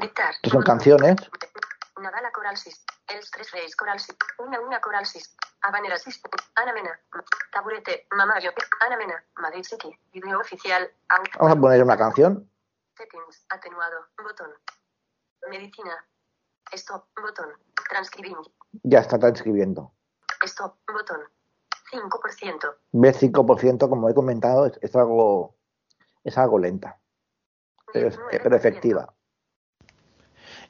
[0.00, 0.34] Dictar.
[0.34, 1.16] Estas son canciones.
[2.00, 2.84] Nadala Coralsis.
[3.08, 4.16] Els tres reis Coralsis.
[4.38, 5.34] Una una Coralsis.
[5.62, 6.20] Habanerasis.
[6.54, 6.98] Anamena.
[7.52, 8.06] Taburete.
[8.12, 8.52] Mamayo.
[8.80, 9.24] Anamena.
[9.36, 9.98] Madrid City.
[10.12, 10.90] Video oficial.
[11.38, 12.48] Vamos a poner una canción.
[12.96, 13.44] Settings.
[13.50, 14.06] Atenuado.
[14.22, 14.50] Botón.
[15.50, 16.04] Medicina.
[16.72, 17.06] Stop.
[17.20, 17.50] Botón.
[17.88, 18.36] Transcribir.
[18.84, 19.92] Ya está transcribiendo.
[20.44, 20.76] Stop.
[20.86, 21.20] Botón.
[21.90, 22.76] 5%.
[22.92, 25.56] Ves 5%, como he comentado, es, es algo
[26.24, 27.00] es algo lenta.
[27.92, 29.12] Pero, pero efectiva.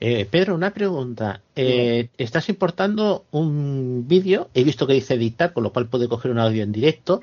[0.00, 1.40] Eh, Pedro, una pregunta.
[1.56, 6.30] Eh, estás importando un vídeo, he visto que dice dictar, con lo cual puede coger
[6.30, 7.20] un audio en directo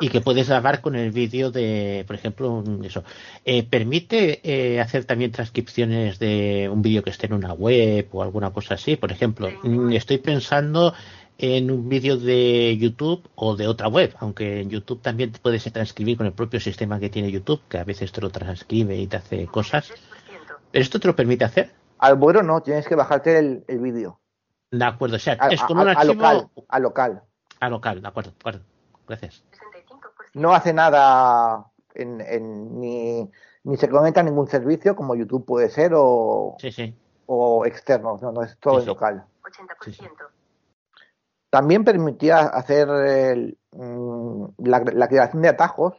[0.00, 3.04] y que puedes grabar con el vídeo de, por ejemplo, un- eso.
[3.44, 8.22] Eh, ¿Permite eh, hacer también transcripciones de un vídeo que esté en una web o
[8.22, 8.96] alguna cosa así?
[8.96, 10.94] Por ejemplo, mm, estoy pensando
[11.38, 15.62] en un vídeo de YouTube o de otra web, aunque en YouTube también te puedes
[15.72, 19.06] transcribir con el propio sistema que tiene YouTube, que a veces te lo transcribe y
[19.06, 19.92] te hace cosas.
[20.72, 21.70] ¿Pero esto te lo permite hacer?
[21.98, 24.20] Al bueno no, tienes que bajarte el, el vídeo.
[24.70, 26.14] De acuerdo, o sea, A- es con a- un a archivo...
[26.14, 27.22] local, a local.
[27.60, 28.60] A local, de acuerdo, de acuerdo.
[29.06, 29.44] Gracias.
[30.34, 33.28] No hace nada en, en- ni,
[33.64, 36.94] ni se conecta a ningún servicio como YouTube puede ser o, Sí, sí.
[37.26, 39.24] o externo, no, no es todo Sí, local.
[39.42, 40.10] 80%.
[41.50, 45.94] También permitía hacer el, mm, la, la creación de atajos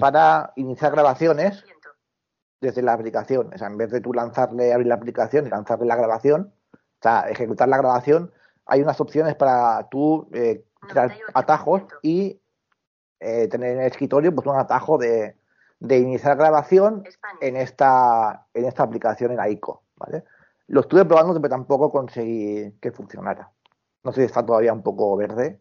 [0.00, 1.62] para iniciar grabaciones
[2.60, 3.52] desde la aplicación.
[3.54, 7.02] O sea, en vez de tú lanzarle, abrir la aplicación y lanzarle la grabación, o
[7.02, 8.32] sea, ejecutar la grabación,
[8.66, 12.40] hay unas opciones para tú eh, crear atajos y
[13.20, 15.36] eh, tener en el escritorio pues un atajo de,
[15.80, 17.04] de iniciar grabación
[17.40, 20.24] en esta, en esta aplicación en AICO, ¿vale?
[20.66, 23.52] Lo estuve probando, pero tampoco conseguí que funcionara.
[24.02, 25.60] No sé si está todavía un poco verde.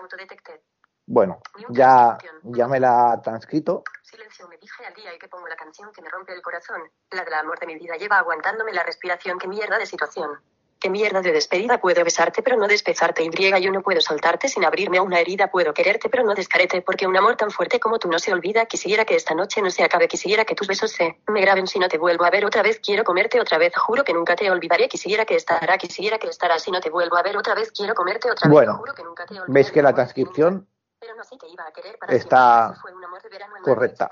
[0.00, 0.60] Autodetected.
[1.06, 3.82] Bueno, ya, ya me la ha transcrito.
[4.02, 6.80] Silencio, me dije al día y que pongo la canción que me rompe el corazón.
[7.10, 9.38] La del amor de mi vida lleva aguantándome la respiración.
[9.38, 10.30] Qué mierda de situación.
[10.78, 11.80] Qué mierda de despedida.
[11.80, 13.22] Puedo besarte pero no despezarte.
[13.22, 13.30] Y
[13.62, 15.48] yo no puedo soltarte sin abrirme a una herida.
[15.48, 16.82] Puedo quererte pero no descarete.
[16.82, 18.66] Porque un amor tan fuerte como tú no se olvida.
[18.66, 20.08] Quisiera que esta noche no se acabe.
[20.08, 22.80] Quisiera que tus besos se me graben si no te vuelvo a ver otra vez.
[22.80, 23.72] Quiero comerte otra vez.
[23.76, 24.88] Juro que nunca te olvidaré.
[24.88, 25.78] Quisiera que estará.
[25.78, 27.70] Quisiera que estará si no te vuelvo a ver otra vez.
[27.70, 28.52] Quiero comerte otra vez.
[28.52, 29.52] Bueno, Juro que nunca te olvidaré.
[29.52, 30.68] veis que la transcripción
[31.02, 32.74] Pero no sé, te iba a querer para está.
[32.80, 34.08] Fue un amor de verano en correcta.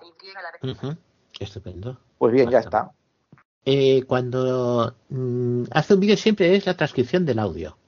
[1.38, 1.96] Estupendo.
[2.18, 2.90] Pues bien, ya está.
[3.64, 7.79] Eh, cuando mm, hace un vídeo siempre es la transcripción del audio.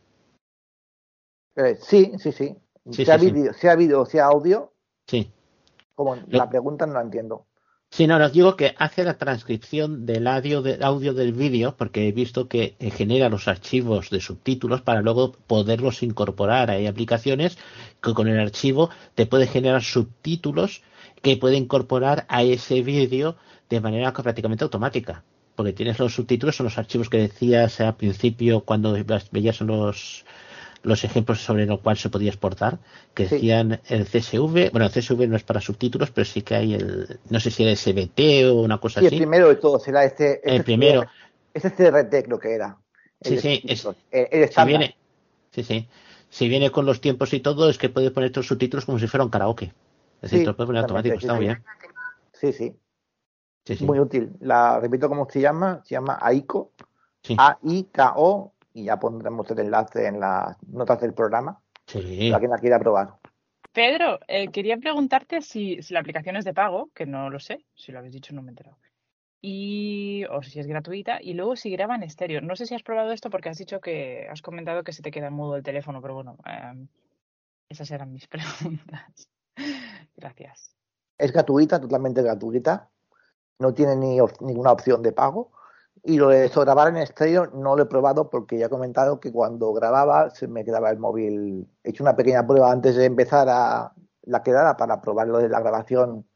[1.57, 2.57] Eh, sí, sí, sí.
[2.93, 3.33] Sí, sea, sí, sí.
[3.33, 4.73] vídeo, sea vídeo o sea audio,
[5.09, 5.33] Sí.
[5.97, 7.47] como Lo- la pregunta no la entiendo.
[7.95, 12.09] Sí, no, os digo que hace la transcripción del audio, del audio del vídeo, porque
[12.09, 16.71] he visto que eh, genera los archivos de subtítulos para luego poderlos incorporar.
[16.71, 17.59] Hay aplicaciones
[18.03, 20.83] que con el archivo te puede generar subtítulos
[21.21, 23.37] que puede incorporar a ese vídeo
[23.69, 25.23] de manera prácticamente automática.
[25.55, 28.97] Porque tienes los subtítulos, son los archivos que decías al principio cuando
[29.33, 30.25] veías los,
[30.83, 32.79] los ejemplos sobre lo cual se podía exportar,
[33.15, 33.37] que Sí.
[33.37, 37.21] decían el CSV, bueno, el CSV no es para subtítulos, pero sí que hay el,
[37.31, 39.17] no sé si era SBT o una cosa Sí, el así.
[39.19, 40.37] primero de todos será este.
[40.39, 41.05] este El primero.
[41.55, 42.77] Este CRT creo que era.
[43.21, 44.97] El Sí, sí, es, el si viene,
[45.53, 45.89] sí, sí.
[46.31, 49.07] Si viene con los tiempos y todo, es que puede poner estos subtítulos como si
[49.07, 49.67] fuera un karaoke.
[50.23, 51.63] Es decir, Sí, te lo puede poner automático, está sí, muy bien.
[52.33, 52.75] Sí, sí.
[53.65, 53.85] Sí, sí.
[53.85, 54.33] Muy útil.
[54.41, 55.83] La repito cómo se llama.
[55.85, 56.73] Se llama AICO.
[57.23, 57.37] Sí.
[57.39, 58.53] A-I-K-O.
[58.75, 61.61] Y ya pondremos el enlace en las notas del programa.
[61.87, 62.29] Sí.
[62.31, 63.15] Para quien la quiera probar.
[63.73, 67.65] Pedro, eh, quería preguntarte si, si la aplicación es de pago, que no lo sé,
[67.75, 68.77] si lo habéis dicho no me he enterado.
[69.41, 72.41] Y, o si es gratuita, y luego si graba en estéreo.
[72.41, 75.11] No sé si has probado esto porque has dicho que has comentado que se te
[75.11, 76.87] queda mudo el teléfono, pero bueno, eh,
[77.69, 79.29] esas eran mis preguntas.
[80.17, 80.77] Gracias.
[81.19, 82.89] Es gratuita, totalmente gratuita.
[83.59, 85.51] No tiene ni op- ninguna opción de pago.
[86.05, 89.21] Y lo de esto, grabar en estéreo no lo he probado porque ya he comentado
[89.21, 91.69] que cuando grababa se me quedaba el móvil.
[91.85, 95.49] He hecho una pequeña prueba antes de empezar a la quedada para probar lo de
[95.49, 96.27] la grabación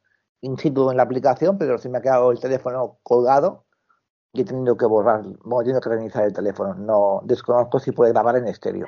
[0.42, 3.64] in situ en la aplicación, pero se me ha quedado el teléfono colgado
[4.32, 6.74] y he tenido que borrar, bueno, he tenido que reiniciar el teléfono.
[6.74, 8.86] No desconozco si puede grabar en estéreo.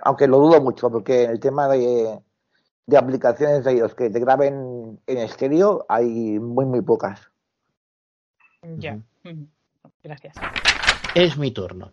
[0.00, 2.20] Aunque lo dudo mucho porque en el tema de,
[2.86, 7.30] de aplicaciones de ellos que te graben en estéreo hay muy, muy pocas.
[8.78, 8.98] Ya.
[9.24, 9.53] Ujú.
[10.04, 10.36] Gracias.
[11.14, 11.90] Es mi turno.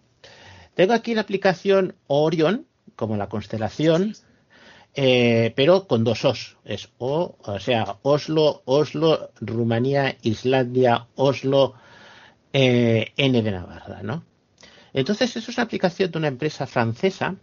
[0.75, 4.15] Tengo aquí la aplicación Orion, como la constelación,
[4.93, 6.57] eh, pero con dos Os.
[6.65, 11.75] Es O, o sea, Oslo, Oslo, Rumanía, Islandia, Oslo,
[12.51, 14.25] eh, N de Navarra, ¿no?
[14.93, 17.35] Entonces, eso es una aplicación de una empresa francesa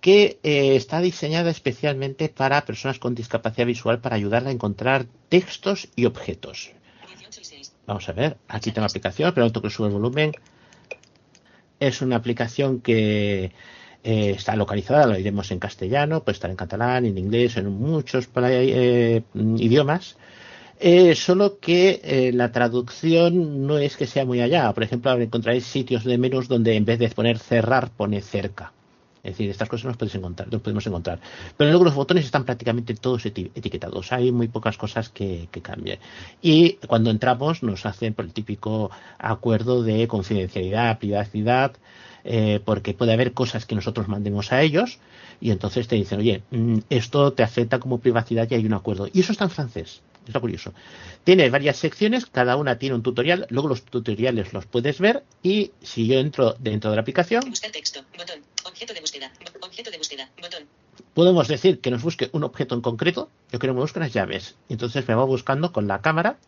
[0.00, 5.88] que eh, está diseñada especialmente para personas con discapacidad visual para ayudarla a encontrar textos
[5.96, 6.70] y objetos.
[7.88, 10.32] Vamos a ver, aquí tengo la aplicación, pero que sube el volumen.
[11.80, 13.44] Es una aplicación que
[14.04, 18.28] eh, está localizada, lo diremos en castellano, puede estar en catalán, en inglés, en muchos
[18.36, 19.22] eh,
[19.56, 20.18] idiomas.
[20.78, 24.70] Eh, solo que la traducción no es que sea muy allá.
[24.74, 28.74] Por ejemplo, encontraréis sitios de menús donde en vez de poner cerrar pone cerca.
[29.22, 31.20] Es decir, estas cosas no las podéis encontrar, no podemos encontrar.
[31.56, 34.12] Pero luego los botones están prácticamente todos eti- etiquetados.
[34.12, 35.98] Hay muy pocas cosas que, que cambian.
[36.42, 41.72] Y cuando entramos nos hacen por el típico acuerdo de confidencialidad, privacidad,
[42.24, 44.98] eh, porque puede haber cosas que nosotros mandemos a ellos
[45.40, 49.08] y entonces te dicen, oye, mm, esto te afecta como privacidad y hay un acuerdo.
[49.12, 50.02] Y eso está en francés.
[50.26, 50.74] Está curioso.
[51.24, 55.70] Tiene varias secciones, cada una tiene un tutorial, luego los tutoriales los puedes ver y
[55.80, 58.00] si yo entro dentro de la aplicación, texto.
[58.18, 58.40] Botón.
[58.78, 59.32] Objeto de búsqueda.
[59.60, 60.30] Objeto de búsqueda.
[60.40, 60.62] Botón.
[61.12, 63.28] Podemos decir que nos busque un objeto en concreto.
[63.50, 64.54] Yo quiero que me busque unas llaves.
[64.68, 66.38] Entonces me va buscando con la cámara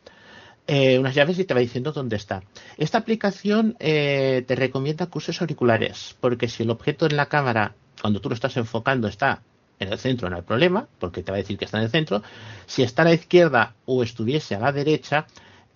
[0.69, 2.45] eh, unas llaves y te va diciendo dónde está.
[2.77, 7.75] Esta aplicación eh, te recomienda que uses auriculares, porque si el objeto en la cámara,
[8.01, 9.43] cuando tú lo estás enfocando, está
[9.81, 11.91] en el centro, no hay problema, porque te va a decir que está en el
[11.91, 12.23] centro.
[12.67, 15.27] Si está a la izquierda o estuviese a la derecha,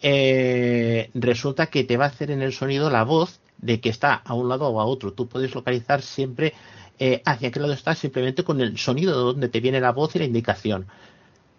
[0.00, 4.14] eh, resulta que te va a hacer en el sonido la voz de que está
[4.14, 5.12] a un lado o a otro.
[5.12, 6.54] Tú puedes localizar siempre
[7.24, 10.20] hacia qué lado está simplemente con el sonido de donde te viene la voz y
[10.20, 10.86] la indicación.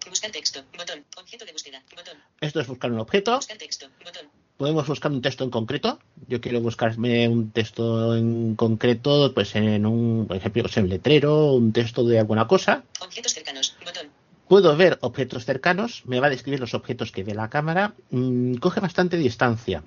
[0.08, 0.60] Buscar texto.
[0.76, 1.04] Botón.
[1.16, 1.82] Objeto de búsqueda.
[1.94, 2.14] Botón.
[2.40, 3.36] Esto es buscar un objeto.
[3.36, 3.86] Buscar texto.
[4.04, 4.28] Botón.
[4.56, 5.98] Podemos buscar un texto en concreto.
[6.28, 11.52] Yo quiero buscarme un texto en concreto, pues en un, por ejemplo, en un letrero,
[11.52, 12.84] un texto de alguna cosa.
[13.00, 13.76] Objetos cercanos.
[13.84, 14.08] Botón.
[14.48, 17.94] Puedo ver objetos cercanos, me va a describir los objetos que ve la cámara.
[18.10, 19.82] Mm, coge bastante distancia.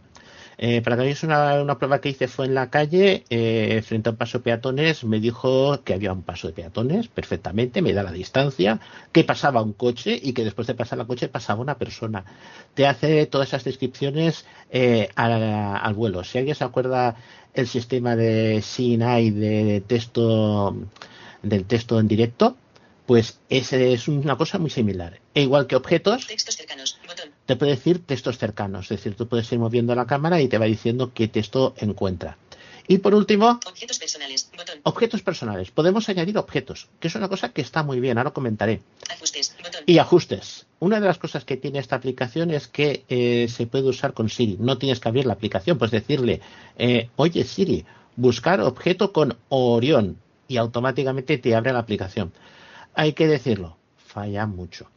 [0.61, 4.09] Eh, para que veáis una, una, prueba que hice fue en la calle, eh, frente
[4.09, 7.93] a un paso de peatones, me dijo que había un paso de peatones perfectamente, me
[7.93, 8.81] da la distancia,
[9.13, 12.25] que pasaba un coche y que después de pasar el coche pasaba una persona.
[12.73, 16.25] Te hace todas esas descripciones eh, al, al, vuelo.
[16.25, 17.15] Si alguien se acuerda
[17.53, 20.75] el sistema de CNI de texto
[21.41, 22.57] del texto en directo,
[23.05, 25.19] pues ese es una cosa muy similar.
[25.33, 26.98] E igual que objetos, Textos cercanos.
[27.49, 28.91] Te puede decir textos cercanos.
[28.91, 32.37] Es decir, tú puedes ir moviendo la cámara y te va diciendo qué texto encuentra.
[32.87, 34.51] Y por último, objetos personales.
[34.55, 34.79] Botón.
[34.83, 35.71] Objetos personales.
[35.71, 38.83] Podemos añadir objetos, que es una cosa que está muy bien, ahora lo comentaré.
[39.11, 39.55] Ajustes.
[39.63, 39.81] Botón.
[39.87, 40.67] Y ajustes.
[40.77, 44.29] Una de las cosas que tiene esta aplicación es que eh, se puede usar con
[44.29, 44.57] Siri.
[44.59, 46.41] No tienes que abrir la aplicación, puedes decirle,
[46.77, 47.83] eh, oye Siri,
[48.15, 52.31] buscar objeto con Orión y automáticamente te abre la aplicación
[52.93, 54.89] hay que decirlo, falla mucho.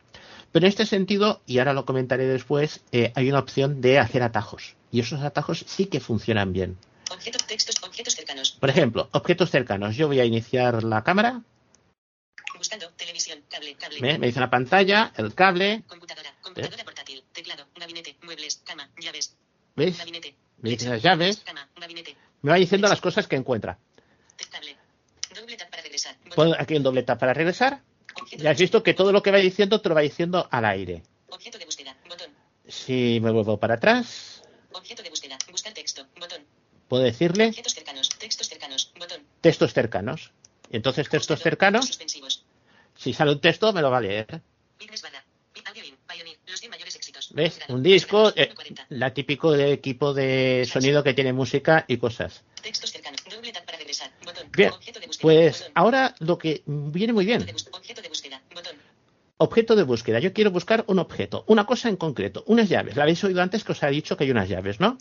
[0.53, 4.23] Pero en este sentido, y ahora lo comentaré después, eh, hay una opción de hacer
[4.23, 4.77] atajos.
[4.91, 6.77] Y esos atajos sí que funcionan bien.
[7.11, 8.53] Objetos, textos, objetos cercanos.
[8.53, 9.97] Por ejemplo, objetos cercanos.
[9.97, 11.41] Yo voy a iniciar la cámara.
[12.57, 14.01] Buscando, televisión, cable, cable.
[14.01, 15.83] ¿Me, me dice la pantalla, el cable.
[15.87, 19.35] Computadora, computadora portátil, teclado, gabinete, muebles, cama, llaves.
[19.75, 19.99] ¿Ves?
[19.99, 20.37] Gabinete.
[20.61, 21.43] Me dice las llaves.
[21.45, 22.15] Cama, gabinete.
[22.43, 23.79] Me va diciendo las cosas que encuentra.
[24.51, 24.77] Cable.
[25.35, 26.17] Doble tap para regresar.
[26.59, 27.81] Aquí un doble tap para regresar.
[28.39, 31.03] Ya has visto que todo lo que va diciendo te lo va diciendo al aire.
[31.29, 31.97] Objeto de búsqueda.
[32.09, 32.31] Botón.
[32.67, 34.43] Si me vuelvo para atrás.
[34.73, 35.39] Objeto de búsqueda.
[35.51, 36.07] Buscar texto.
[36.19, 36.43] Botón.
[36.89, 37.49] Puedo decirle.
[37.49, 38.09] Objetos cercanos.
[38.19, 38.93] Textos cercanos.
[38.99, 39.23] Botón.
[39.41, 40.33] Textos cercanos.
[40.71, 41.87] Entonces textos cercanos.
[41.87, 42.45] Suspensivos.
[42.97, 44.43] Si sale un texto me lo va a leer.
[46.47, 47.31] Los 10 mayores éxitos.
[47.33, 47.61] ¿Ves?
[47.69, 48.53] Un disco, eh,
[48.91, 52.45] la típico de equipo de sonido que tiene música y cosas.
[54.55, 54.71] Bien,
[55.21, 57.43] pues ahora lo que viene muy bien.
[57.71, 58.43] Objeto de búsqueda.
[58.55, 58.77] Botón.
[59.43, 60.21] Objeto de búsqueda.
[60.21, 62.95] Yo quiero buscar un objeto, una cosa en concreto, unas llaves.
[62.95, 64.99] La habéis oído antes que os ha dicho que hay unas llaves, ¿no?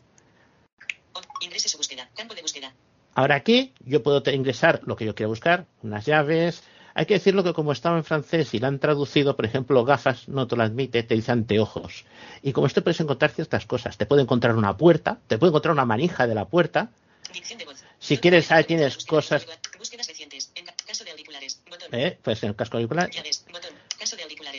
[1.41, 2.09] Ingrese su búsqueda.
[2.15, 2.73] Campo de búsqueda.
[3.13, 6.63] Ahora aquí yo puedo ingresar lo que yo quiero buscar, unas llaves.
[6.95, 10.27] Hay que decirlo que como estaba en francés y la han traducido, por ejemplo, gafas
[10.27, 12.05] no te lo admite, te dice anteojos.
[12.41, 13.95] Y como esto puedes encontrar ciertas cosas.
[13.95, 16.89] Te puede encontrar una puerta, te puede encontrar una manija de la puerta.
[17.31, 17.83] Dicción de voz.
[17.99, 19.45] Si quieres, ahí tienes cosas.
[19.77, 20.51] Búsquedas recientes.
[20.55, 21.61] En ca- caso de auriculares.
[21.69, 21.87] Botón.
[21.93, 22.17] ¿eh?
[22.21, 23.09] Pues en el casco auricular.
[23.11, 23.45] Llaves.
[23.51, 23.70] Botón.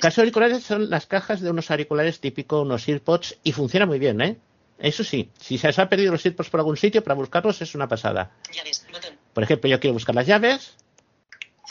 [0.02, 0.58] Caso de auriculares.
[0.58, 4.20] Casos auriculares son las cajas de unos auriculares típicos, unos earpods, y funciona muy bien,
[4.20, 4.36] ¿eh?
[4.78, 7.74] Eso sí, si se os ha perdido los earpods por algún sitio, para buscarlos es
[7.74, 8.32] una pasada.
[8.52, 8.84] Llaves.
[8.92, 9.16] Botón.
[9.32, 10.74] Por ejemplo, yo quiero buscar las llaves,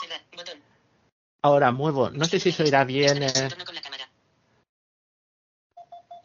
[0.00, 0.20] Cerrar.
[0.34, 0.58] Botón.
[1.42, 3.22] ahora muevo, no sé si se oirá bien.
[3.22, 4.08] eh, Entorno con la cámara.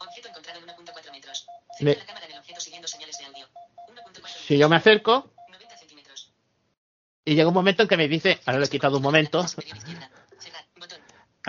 [0.00, 1.46] Objeto encontrado 1.4 metros.
[1.80, 3.46] Me- Centra la cámara en el objeto siguiendo señales de audio.
[3.88, 6.32] 1.4 si yo me acerco, 90 centímetros.
[7.26, 9.44] y llega un momento en que me dice, ahora lo he quitado un momento,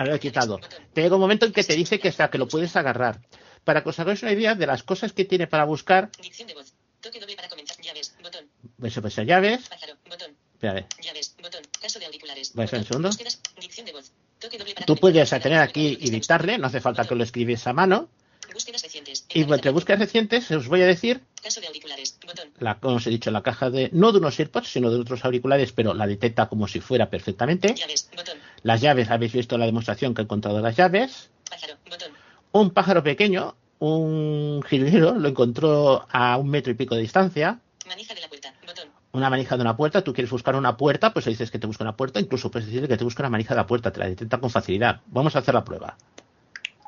[0.00, 0.60] ahora lo he quitado.
[0.94, 3.20] Te llega un momento en que te dice que, está, que lo puedes agarrar.
[3.64, 6.54] Para que os hagáis una idea de las cosas que tiene para buscar, Dicción de
[6.54, 6.72] voz.
[7.00, 7.76] Toque doble para comenzar.
[7.80, 8.14] Llaves.
[8.22, 8.44] Botón.
[8.78, 9.94] pues, pues llaves, Pájaro.
[10.08, 10.30] Botón.
[10.54, 11.34] espérate, Llaves.
[11.42, 11.62] Botón.
[11.80, 12.54] Caso de auriculares.
[12.54, 13.10] Vais un segundo.
[13.58, 14.12] Dicción de voz.
[14.38, 17.66] Toque doble para tú puedes tener aquí y dictarle, no hace falta que lo escribes
[17.66, 18.08] a mano,
[18.52, 19.26] Búsquedas recientes.
[19.28, 22.18] y entre búsquedas recientes os voy a decir Caso de auriculares.
[22.26, 22.50] Botón.
[22.58, 25.24] la, como os he dicho, la caja de, no de unos AirPods, sino de otros
[25.24, 27.74] auriculares, pero la detecta como si fuera perfectamente.
[27.74, 28.08] Llaves.
[28.16, 28.38] Botón.
[28.62, 31.30] Las llaves, habéis visto la demostración que he encontrado las llaves.
[31.48, 31.74] Pájaro.
[31.88, 32.12] Botón.
[32.52, 37.60] Un pájaro pequeño, un jilguero, lo encontró a un metro y pico de distancia.
[37.86, 38.54] Manija de la puerta.
[38.66, 38.88] Botón.
[39.12, 41.66] Una manija de una puerta, tú quieres buscar una puerta, pues le dices que te
[41.66, 43.98] busca una puerta, incluso puedes decirle que te busca una manija de la puerta, te
[43.98, 45.00] la detecta con facilidad.
[45.06, 45.96] Vamos a hacer la prueba.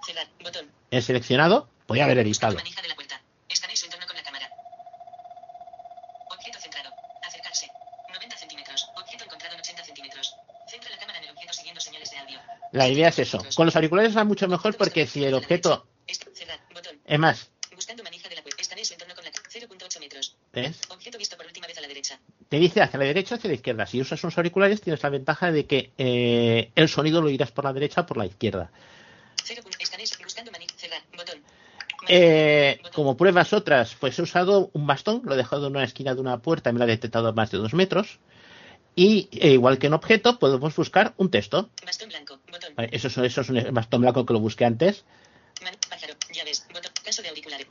[0.06, 0.26] Cerrar.
[0.42, 0.66] Botón.
[0.90, 2.54] He seleccionado, podía haber editado.
[2.56, 3.20] Manija de la puerta.
[3.48, 4.48] Escanee su entorno con la cámara.
[6.30, 6.90] Objeto centrado.
[7.26, 7.70] Acercarse.
[8.12, 8.88] 90 centímetros.
[8.96, 10.36] Objeto encontrado en 80 centímetros.
[10.68, 12.38] Centra la cámara en el objeto siguiendo señales de audio.
[12.72, 13.38] La idea es eso.
[13.54, 15.86] Con los auriculares va mucho mejor porque si el objeto,
[17.04, 18.62] es más, Buscando manija de la puerta.
[18.62, 19.50] Escanee su entorno con la cámara.
[19.50, 20.36] 0.8 metros.
[20.52, 20.80] ¿ves?
[20.88, 22.18] Objeto visto por última vez a la derecha.
[22.48, 23.86] te dice hacia la derecha, hacia la izquierda.
[23.86, 27.64] Si usas unos auriculares, tienes la ventaja de que eh, el sonido lo irás por
[27.64, 28.70] la derecha o por la izquierda.
[32.08, 36.14] Eh, como pruebas otras, pues he usado un bastón, lo he dejado en una esquina
[36.14, 38.18] de una puerta y me lo ha detectado a más de dos metros.
[38.94, 41.70] Y e igual que en objeto, podemos buscar un texto.
[41.84, 42.74] Bastón blanco, botón.
[42.90, 45.04] Eso, es, eso es un bastón blanco que lo busqué antes.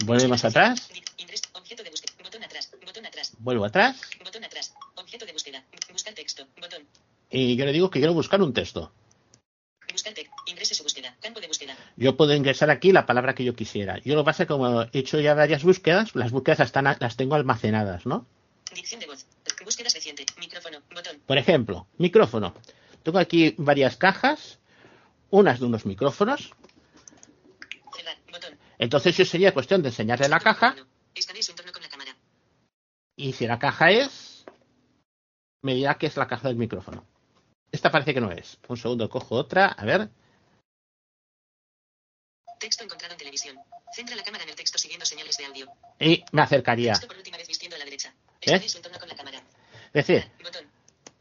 [0.05, 0.89] Volvemos atrás.
[3.39, 4.01] Vuelvo atrás.
[7.29, 8.91] Y yo le digo que quiero buscar un texto.
[11.97, 13.99] Yo puedo ingresar aquí la palabra que yo quisiera.
[13.99, 16.86] Yo lo que pasa es que como he hecho ya varias búsquedas, las búsquedas están,
[16.99, 18.25] las tengo almacenadas, ¿no?
[21.26, 22.54] Por ejemplo, micrófono.
[23.04, 24.60] Tengo aquí varias cajas,
[25.30, 26.54] unas de unos micrófonos.
[28.78, 30.76] Entonces yo sería cuestión de enseñarle la caja.
[33.15, 34.45] Y si la caja es,
[35.62, 37.06] me dirá que es la caja del micrófono.
[37.71, 38.58] Esta parece que no es.
[38.67, 39.67] Un segundo, cojo otra.
[39.67, 40.10] A ver.
[42.60, 43.58] Texto encontrado en televisión.
[43.93, 45.67] Centra la cámara en el texto siguiendo señales de audio.
[46.00, 46.93] Y me acercaría.
[46.93, 48.13] Texto por última vez vistiendo a la derecha.
[48.41, 48.60] ¿Eh?
[49.00, 49.31] Con la cámara.
[49.93, 50.32] Es decir,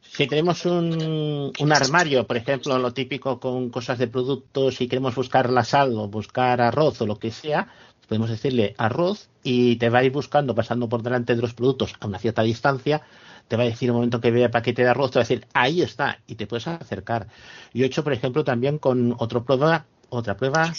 [0.03, 5.15] si tenemos un, un, armario, por ejemplo, lo típico con cosas de productos y queremos
[5.15, 7.69] buscar la sal o buscar arroz o lo que sea,
[8.11, 11.95] podemos decirle arroz y te va a ir buscando, pasando por delante de los productos
[12.01, 13.03] a una cierta distancia,
[13.47, 15.29] te va a decir un momento que vea el paquete de arroz, te va a
[15.29, 17.29] decir, ahí está, y te puedes acercar.
[17.73, 20.73] Yo he hecho, por ejemplo, también con otra prueba, otra prueba.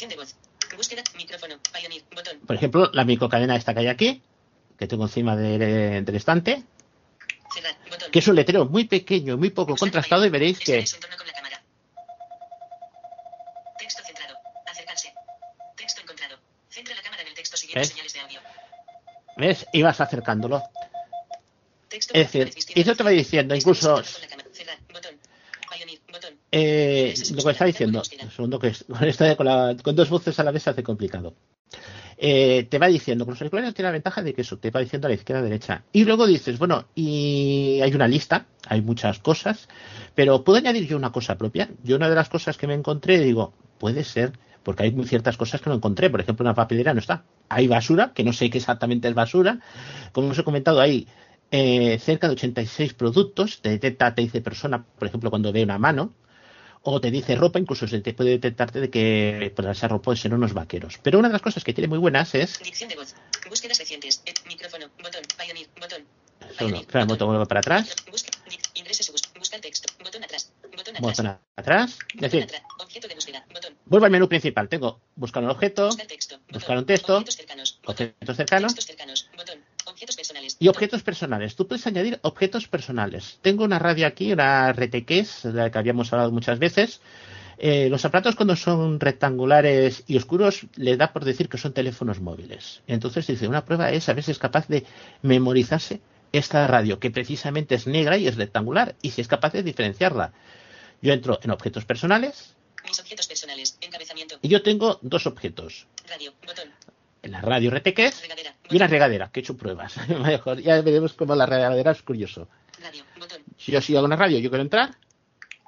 [2.46, 4.22] Por ejemplo, la microcadena esta que hay aquí,
[4.78, 6.64] que tengo encima del estante,
[8.12, 10.86] que es un letrero muy pequeño, muy poco contrastado y veréis que...
[17.74, 17.96] ¿Ves?
[19.38, 19.66] ¿Ves?
[19.72, 20.62] Y vas acercándolo.
[21.92, 24.02] Es decir, y eso te va diciendo, incluso
[26.52, 28.86] eh, lo que está diciendo, segundo que es,
[29.38, 31.34] con, con, dos voces a la vez se hace complicado.
[32.24, 34.80] Eh, te va diciendo, con los auriculares tiene la ventaja de que eso te va
[34.80, 35.84] diciendo a la izquierda a la derecha.
[35.92, 39.68] Y luego dices, bueno, y hay una lista, hay muchas cosas,
[40.14, 41.72] pero ¿puedo añadir yo una cosa propia?
[41.84, 45.62] Yo una de las cosas que me encontré, digo, puede ser, porque hay ciertas cosas
[45.62, 46.12] que no encontré.
[46.12, 47.24] Por ejemplo, una papelera no está.
[47.50, 49.60] Hay basura, que no sé qué exactamente es basura.
[50.12, 51.08] Como os he comentado, hay
[51.50, 53.62] eh, cerca de 86 productos.
[53.62, 56.14] Te detecta, te dice persona, por ejemplo, cuando ve una mano
[56.84, 60.34] o te dice ropa, incluso se te puede detectarte de que pues, esa ropa ser
[60.34, 61.00] unos vaqueros.
[61.02, 62.60] Pero una de las cosas que tiene muy buenas es.
[62.60, 63.16] Dicción de voz.
[63.50, 64.24] Búsquedas recientes.
[64.48, 64.88] micrófono.
[65.02, 65.22] Botón.
[65.38, 65.68] Pioneer.
[65.80, 66.06] Botón.
[66.58, 67.96] Solo, claro, botón para atrás.
[68.10, 68.32] Busca,
[68.74, 69.94] ingrese busca el texto.
[70.04, 70.52] Botón atrás.
[70.76, 71.02] Botón atrás.
[71.02, 72.00] Botón atrás.
[72.16, 72.48] Es decir,
[72.80, 73.46] objeto de búsqueda.
[73.54, 73.78] Botón.
[73.86, 74.68] vuelvo al menú principal.
[74.68, 79.30] Tengo buscar un objeto, buscar, texto, buscar un texto, objetos cercanos, objetos cercanos,
[80.02, 80.58] objetos personales.
[80.60, 81.56] Y objetos personales.
[81.56, 83.40] Tú puedes añadir objetos personales.
[83.42, 87.02] Tengo una radio aquí, una RTX, de la que habíamos hablado muchas veces.
[87.64, 92.20] Eh, los aparatos cuando son rectangulares y oscuros les da por decir que son teléfonos
[92.20, 92.82] móviles.
[92.88, 94.84] Entonces dice, una prueba es a ver si es capaz de
[95.22, 99.62] memorizarse esta radio, que precisamente es negra y es rectangular, y si es capaz de
[99.62, 100.34] diferenciarla.
[101.04, 102.56] Yo entro en objetos personales.
[102.84, 104.40] Mis objetos personales, encabezamiento.
[104.42, 105.86] Y yo tengo dos objetos.
[106.08, 106.70] Radio, botón.
[107.22, 108.24] En la radio RTX
[108.70, 109.96] y una regadera, que he hecho pruebas.
[110.64, 112.48] Ya veremos cómo la regadera es curioso.
[112.82, 113.44] Radio, botón.
[113.58, 114.96] Si yo sigo hago una radio, yo quiero entrar.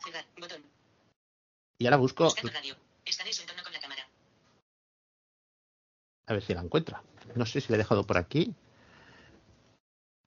[0.04, 0.64] Cerrar, botón.
[1.78, 2.34] Y ahora busco.
[2.42, 2.76] Radio.
[3.64, 4.08] con la cámara.
[6.26, 7.04] A ver si la encuentra.
[7.36, 8.54] No sé si la he dejado por aquí.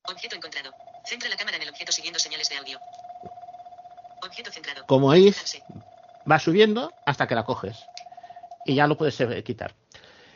[0.05, 0.73] Objeto encontrado.
[1.05, 2.79] Centra la cámara en el objeto siguiendo señales de audio.
[4.23, 4.87] Objeto centrado.
[4.87, 5.61] Como veis,
[6.31, 7.85] va subiendo hasta que la coges.
[8.65, 9.75] Y ya lo puedes eh, quitar.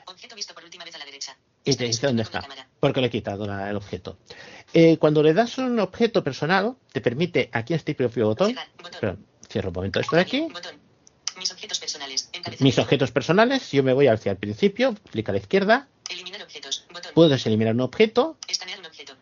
[0.07, 1.37] Objeto visto por última vez a la derecha.
[1.71, 2.47] Y te dice dónde está.
[2.79, 4.19] Porque le he quitado el objeto.
[4.73, 8.55] Eh, cuando le das un objeto personal, te permite aquí en este propio botón.
[9.49, 10.49] cierro un momento esto de aquí.
[11.39, 12.31] Mis objetos personales.
[12.59, 13.71] Mis objetos personales.
[13.73, 14.95] Yo me voy hacia el principio.
[15.11, 15.89] Clic a la izquierda.
[16.11, 16.87] Eliminar objetos.
[17.15, 18.37] Puedes eliminar un objeto.
[18.49, 19.15] Escanear un objeto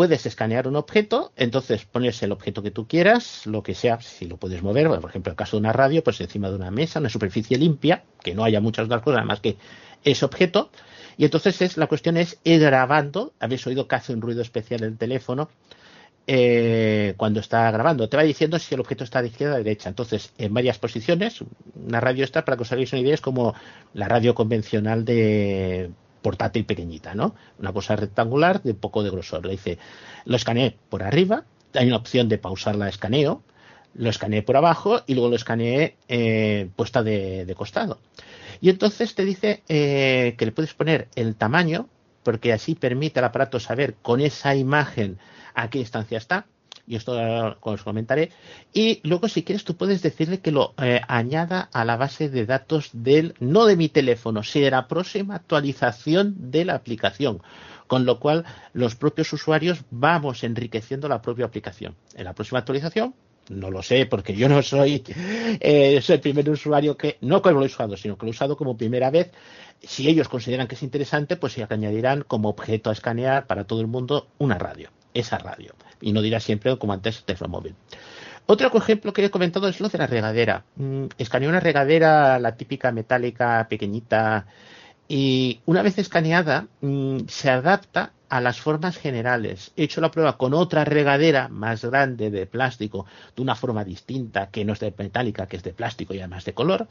[0.00, 4.24] puedes escanear un objeto, entonces pones el objeto que tú quieras, lo que sea, si
[4.24, 6.70] lo puedes mover, por ejemplo, en el caso de una radio, pues encima de una
[6.70, 9.58] mesa, una superficie limpia, que no haya muchas otras cosas más que
[10.02, 10.70] ese objeto,
[11.20, 14.82] y entonces es, la cuestión es ir grabando, habéis oído que hace un ruido especial
[14.84, 15.50] el teléfono,
[16.26, 18.08] eh, cuando está grabando.
[18.08, 19.90] Te va diciendo si el objeto está de izquierda o de derecha.
[19.90, 21.44] Entonces, en varias posiciones,
[21.74, 23.54] una radio está, para que os hagáis una idea, es como
[23.92, 25.90] la radio convencional de
[26.22, 27.34] portátil pequeñita, ¿no?
[27.58, 29.44] Una cosa rectangular de poco de grosor.
[29.44, 29.76] Le dice,
[30.24, 31.44] lo escaneé por arriba,
[31.74, 33.42] hay una opción de pausar la escaneo,
[33.94, 37.98] lo escaneé por abajo y luego lo escaneé eh, puesta de, costado.
[38.60, 41.88] Y entonces te dice eh, que le puedes poner el tamaño,
[42.22, 45.18] porque así permite al aparato saber con esa imagen
[45.54, 46.46] a qué distancia está.
[46.86, 47.12] y esto
[47.60, 48.30] os comentaré.
[48.72, 52.46] Y luego, si quieres, tú puedes decirle que lo eh, añada a la base de
[52.46, 57.42] datos del, no de mi teléfono, sino de la próxima actualización de la aplicación.
[57.86, 61.96] Con lo cual, los propios usuarios vamos enriqueciendo la propia aplicación.
[62.14, 63.14] En la próxima actualización,
[63.50, 65.02] no lo sé, porque yo no soy,
[65.60, 68.34] eh, soy el primer usuario que, no que lo he usado, sino que lo he
[68.34, 69.30] usado como primera vez.
[69.82, 73.80] Si ellos consideran que es interesante, pues se añadirán como objeto a escanear para todo
[73.80, 75.74] el mundo una radio, esa radio.
[76.00, 77.74] Y no dirá siempre como antes móvil.
[78.46, 80.64] Otro ejemplo que he comentado es lo de la regadera.
[80.76, 84.46] Mm, escaneé una regadera, la típica metálica pequeñita,
[85.12, 89.72] y una vez escaneada mm, se adapta a las formas generales.
[89.74, 94.50] He hecho la prueba con otra regadera más grande de plástico, de una forma distinta,
[94.50, 96.86] que no es de metálica, que es de plástico y además de color,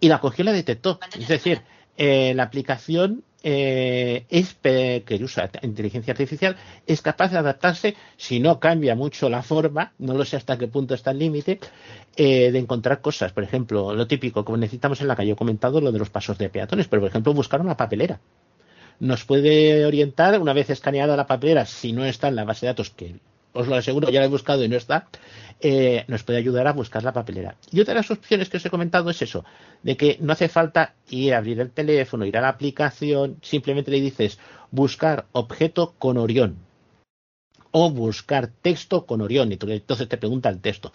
[0.00, 0.98] y la cogió y la detectó.
[1.18, 1.60] Es decir,
[1.96, 8.58] eh, la aplicación eh, es, que usa inteligencia artificial es capaz de adaptarse, si no
[8.58, 11.60] cambia mucho la forma, no lo sé hasta qué punto está el límite,
[12.16, 13.32] eh, de encontrar cosas.
[13.32, 16.38] Por ejemplo, lo típico, como necesitamos en la calle, he comentado lo de los pasos
[16.38, 18.20] de peatones, pero por ejemplo, buscar una papelera
[18.98, 22.70] nos puede orientar una vez escaneada la papelera, si no está en la base de
[22.72, 23.16] datos, que
[23.56, 25.08] os lo aseguro, ya la he buscado y no está,
[25.60, 27.56] eh, nos puede ayudar a buscar la papelera.
[27.72, 29.44] Y otra de las opciones que os he comentado es eso,
[29.82, 33.90] de que no hace falta ir a abrir el teléfono, ir a la aplicación, simplemente
[33.90, 34.38] le dices
[34.70, 36.56] buscar objeto con Orión
[37.70, 40.92] o buscar texto con Orión y entonces te pregunta el texto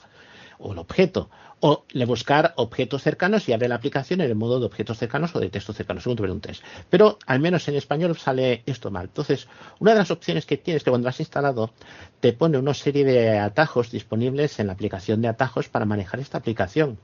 [0.60, 1.30] o el objeto
[1.62, 5.36] o le buscar objetos cercanos y abre la aplicación en el modo de objetos cercanos
[5.36, 6.62] o de textos cercanos, según te preguntes.
[6.90, 9.06] Pero al menos en español sale esto mal.
[9.06, 9.48] Entonces,
[9.80, 11.72] una de las opciones que tienes que cuando has instalado
[12.20, 16.40] te pone una serie de atajos disponibles en la aplicación de atajos para manejar esta
[16.40, 16.98] aplicación.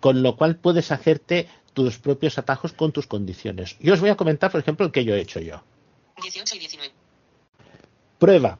[0.00, 3.76] Con lo cual puedes hacerte tus propios atajos con tus condiciones.
[3.80, 5.62] Yo os voy a comentar, por ejemplo, el que yo he hecho yo.
[6.22, 6.94] 18 y 19.
[8.18, 8.58] Prueba.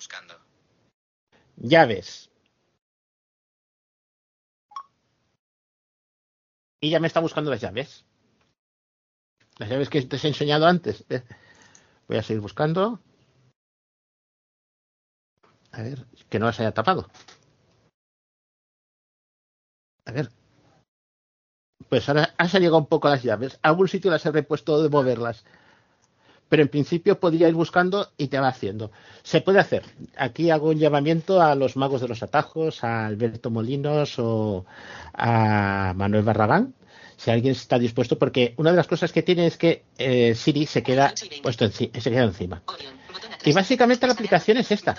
[0.00, 0.34] Buscando?
[1.56, 2.30] Llaves.
[6.80, 8.06] Y ya me está buscando las llaves.
[9.58, 11.04] Las llaves que te he enseñado antes.
[12.08, 12.98] Voy a seguir buscando.
[15.72, 17.10] A ver, que no las haya tapado.
[20.06, 20.30] A ver.
[21.90, 23.58] Pues ahora ha salido un poco las llaves.
[23.62, 25.44] A algún sitio las he repuesto de moverlas
[26.50, 28.90] pero en principio podría ir buscando y te va haciendo.
[29.22, 29.84] Se puede hacer.
[30.16, 34.66] Aquí hago un llamamiento a los magos de los atajos, a Alberto Molinos o
[35.14, 36.74] a Manuel Barragán,
[37.16, 40.66] si alguien está dispuesto, porque una de las cosas que tiene es que eh, Siri
[40.66, 42.62] se queda puesto se queda encima.
[43.44, 44.96] Y básicamente la aplicación es esta.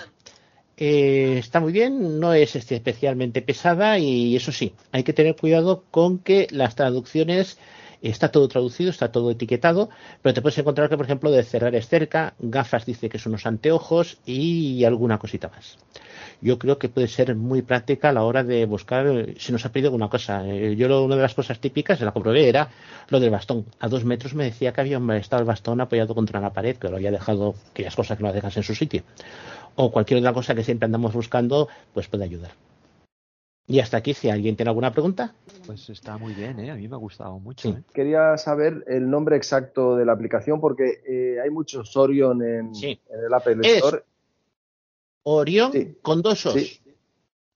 [0.78, 5.84] Eh, está muy bien, no es especialmente pesada y eso sí, hay que tener cuidado
[5.90, 7.58] con que las traducciones
[8.02, 9.88] Está todo traducido, está todo etiquetado,
[10.20, 13.32] pero te puedes encontrar que, por ejemplo, de cerrar es cerca, gafas dice que son
[13.32, 15.78] unos anteojos y alguna cosita más.
[16.40, 19.06] Yo creo que puede ser muy práctica a la hora de buscar
[19.38, 20.44] si nos ha pedido alguna cosa.
[20.44, 22.70] Eh, yo una de las cosas típicas, la comprobé, era
[23.08, 23.66] lo del bastón.
[23.78, 26.88] A dos metros me decía que había estado el bastón apoyado contra la pared, que
[26.88, 29.04] lo había dejado, aquellas cosas que no dejas en su sitio.
[29.76, 32.50] O cualquier otra cosa que siempre andamos buscando, pues puede ayudar.
[33.72, 35.32] Y hasta aquí, si alguien tiene alguna pregunta.
[35.64, 36.70] Pues está muy bien, ¿eh?
[36.70, 37.70] a mí me ha gustado mucho.
[37.70, 37.82] ¿eh?
[37.94, 43.32] Quería saber el nombre exacto de la aplicación porque eh, hay muchos Orion en, el
[43.32, 44.02] Apple Store.
[45.22, 46.82] Orion con dos O's.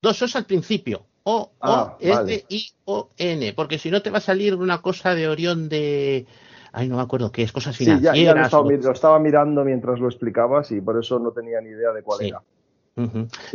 [0.01, 1.05] Dos O's al principio.
[1.25, 3.53] O, O, ah, S, I, O, N.
[3.53, 6.25] Porque si no te va a salir una cosa de Orión de.
[6.73, 8.17] Ay, no me acuerdo qué es, cosas financieras.
[8.17, 11.93] Sí, ya, lo, estaba, mirando mientras lo explicabas y por eso no tenía ni idea
[11.93, 12.43] de cuál era.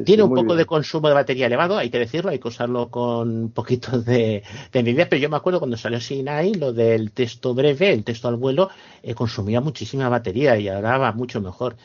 [0.05, 3.29] Tiene un poco de consumo de batería elevado, hay que decirlo, hay que usarlo con
[3.29, 7.91] un poquito de, de pero yo me acuerdo cuando salió Sinai, lo del texto breve,
[7.91, 8.69] el texto al vuelo,
[9.01, 11.75] eh, consumía muchísima batería y ahora va mucho mejor.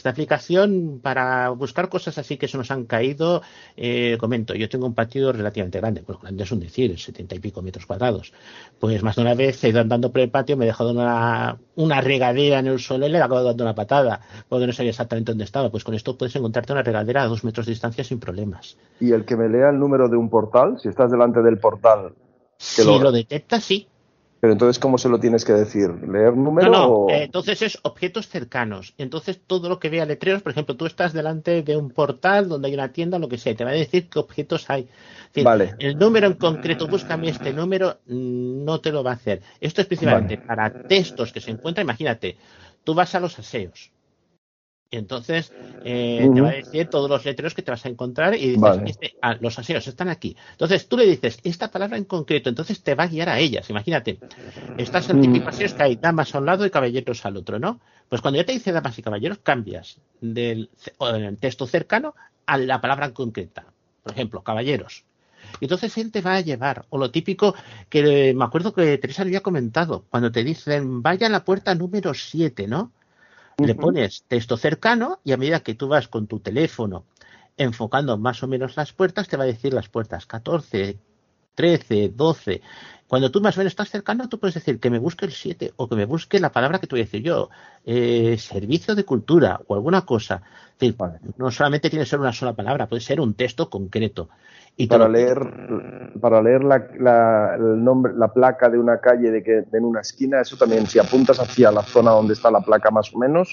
[0.00, 3.42] Esta aplicación para buscar cosas así que se nos han caído,
[3.76, 7.38] eh, comento, yo tengo un patio relativamente grande, pues grande es un decir, setenta y
[7.38, 8.32] pico metros cuadrados.
[8.78, 11.58] Pues más de una vez he ido andando por el patio, me he dejado una,
[11.74, 14.88] una regadera en el suelo y le he acabado dando una patada, porque no sabía
[14.88, 15.70] exactamente dónde estaba.
[15.70, 18.78] Pues con esto puedes encontrarte una regadera a dos metros de distancia sin problemas.
[19.00, 22.14] Y el que me lea el número de un portal, si estás delante del portal.
[22.56, 23.86] Si lo detecta, sí.
[24.40, 25.90] Pero entonces, ¿cómo se lo tienes que decir?
[26.08, 26.70] ¿Leer número?
[26.70, 27.14] No, no.
[27.14, 28.94] Eh, entonces es objetos cercanos.
[28.96, 32.68] Entonces, todo lo que vea letreros, por ejemplo, tú estás delante de un portal donde
[32.68, 34.88] hay una tienda, lo que sea, te va a decir qué objetos hay.
[35.44, 35.74] vale.
[35.78, 39.42] El número en concreto, búscame este número, mm, no te lo va a hacer.
[39.60, 41.84] Esto es principalmente para textos que se encuentran.
[41.84, 42.36] Imagínate,
[42.82, 43.92] tú vas a los aseos
[44.92, 45.52] Y entonces
[45.84, 48.80] eh, te va a decir todos los letreros que te vas a encontrar y dices,
[48.86, 50.36] este, ah, los aseos están aquí.
[50.50, 53.70] Entonces tú le dices esta palabra en concreto, entonces te va a guiar a ellas.
[53.70, 54.18] Imagínate,
[54.78, 57.78] estás en típico aseo que hay damas a un lado y caballeros al otro, ¿no?
[58.08, 60.68] Pues cuando ya te dice damas y caballeros, cambias del
[61.38, 62.16] texto cercano
[62.46, 63.66] a la palabra concreta.
[64.02, 65.04] Por ejemplo, caballeros.
[65.60, 66.86] Y entonces él te va a llevar.
[66.90, 67.54] O lo típico
[67.88, 72.12] que me acuerdo que Teresa había comentado, cuando te dicen vaya a la puerta número
[72.12, 72.90] 7, ¿no?
[73.66, 77.04] Le pones texto cercano y a medida que tú vas con tu teléfono
[77.56, 80.98] enfocando más o menos las puertas, te va a decir las puertas 14,
[81.60, 82.62] 13, 12.
[83.06, 85.72] Cuando tú más o menos estás cercano, tú puedes decir que me busque el 7
[85.76, 87.50] o que me busque la palabra que te voy a decir yo,
[87.84, 90.40] eh, servicio de cultura o alguna cosa.
[91.36, 94.30] no solamente tiene que ser una sola palabra, puede ser un texto concreto.
[94.78, 95.38] Y para leer,
[96.18, 100.40] para leer la, el nombre, la placa de una calle de que en una esquina,
[100.40, 103.50] eso también, si apuntas hacia la zona donde está la placa más o menos,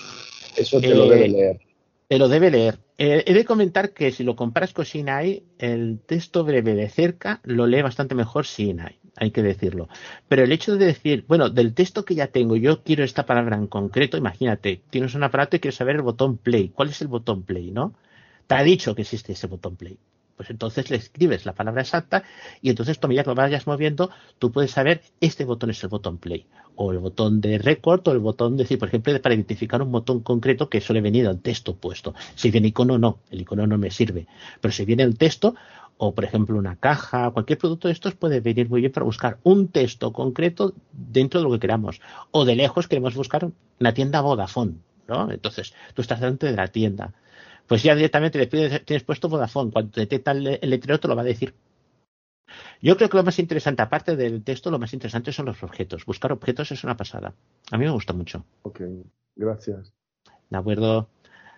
[0.55, 1.66] eso te lo debe eh, leer.
[2.09, 2.79] Te lo debe leer.
[2.97, 7.41] Eh, he de comentar que si lo comparas con Sinai, el texto breve de cerca
[7.43, 9.89] lo lee bastante mejor Sinai, hay que decirlo.
[10.29, 13.57] Pero el hecho de decir, bueno, del texto que ya tengo, yo quiero esta palabra
[13.57, 16.69] en concreto, imagínate, tienes un aparato y quieres saber el botón play.
[16.69, 17.93] ¿Cuál es el botón play, no?
[18.47, 19.97] Te ha dicho que existe ese botón play
[20.37, 22.23] pues entonces le escribes la palabra exacta
[22.61, 25.89] y entonces a medida que lo vayas moviendo, tú puedes saber este botón es el
[25.89, 29.33] botón play o el botón de record o el botón de decir, por ejemplo, para
[29.33, 32.13] identificar un botón concreto que suele venir al texto puesto.
[32.35, 34.27] Si viene icono, no, el icono no me sirve.
[34.61, 35.55] Pero si viene el texto,
[35.97, 39.39] o por ejemplo una caja, cualquier producto de estos puede venir muy bien para buscar
[39.41, 41.99] un texto concreto dentro de lo que queramos.
[42.29, 44.75] O de lejos queremos buscar una tienda Vodafone,
[45.07, 45.31] ¿no?
[45.31, 47.15] Entonces, tú estás dentro de la tienda
[47.67, 49.71] pues ya directamente le tienes puesto Vodafone.
[49.71, 51.53] Cuando detecta el, letrero te lo va a decir.
[52.81, 56.05] Yo creo que lo más interesante, aparte del texto, lo más interesante son los objetos.
[56.05, 57.33] Buscar objetos es una pasada.
[57.71, 58.45] A mí me gusta mucho.
[58.61, 58.81] Ok,
[59.35, 59.93] gracias.
[60.49, 61.09] De acuerdo.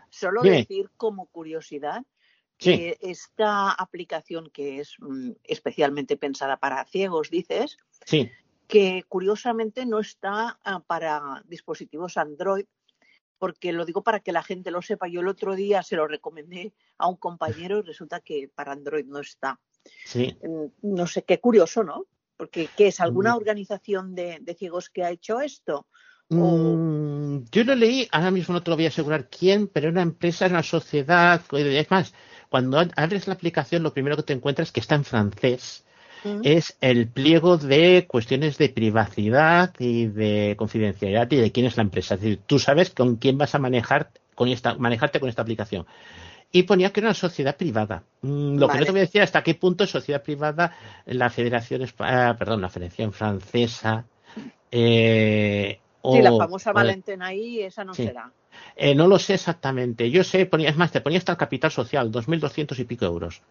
[0.09, 2.03] Solo decir como curiosidad
[2.57, 8.29] que esta aplicación que es mm, especialmente pensada para ciegos, dices, sí.
[8.67, 12.65] que curiosamente no está ah, para dispositivos Android,
[13.39, 15.07] porque lo digo para que la gente lo sepa.
[15.07, 19.05] Yo el otro día se lo recomendé a un compañero y resulta que para Android
[19.05, 19.59] no está.
[20.05, 20.37] Sí.
[20.43, 22.05] Mm, no sé, qué curioso, ¿no?
[22.37, 22.99] Porque, ¿qué es?
[22.99, 23.37] ¿Alguna mm.
[23.37, 25.87] organización de, ciegos que ha hecho esto?
[26.29, 30.03] Mm, yo lo leí, ahora mismo no te lo voy a asegurar quién, pero una
[30.03, 31.41] empresa, una sociedad.
[31.53, 32.13] Es más,
[32.49, 35.85] cuando abres la aplicación, lo primero que te encuentras es que está en francés
[36.43, 41.83] es el pliego de cuestiones de privacidad y de confidencialidad y de quién es la
[41.83, 42.15] empresa.
[42.15, 45.85] Es decir, tú sabes con quién vas a manejar con esta, manejarte con esta aplicación.
[46.51, 48.03] Y ponía que era una sociedad privada.
[48.21, 51.29] Mm, lo que no te voy a decir hasta qué punto es sociedad privada la
[51.29, 54.05] Federación, ah, perdón, la Federación Francesa.
[54.71, 58.31] Eh, sí, la famosa Valentina ahí, esa no será.
[58.75, 60.09] Eh, no lo sé exactamente.
[60.09, 63.41] Yo sé, ponía, es más, te ponía hasta el capital social, 2.200 y pico euros.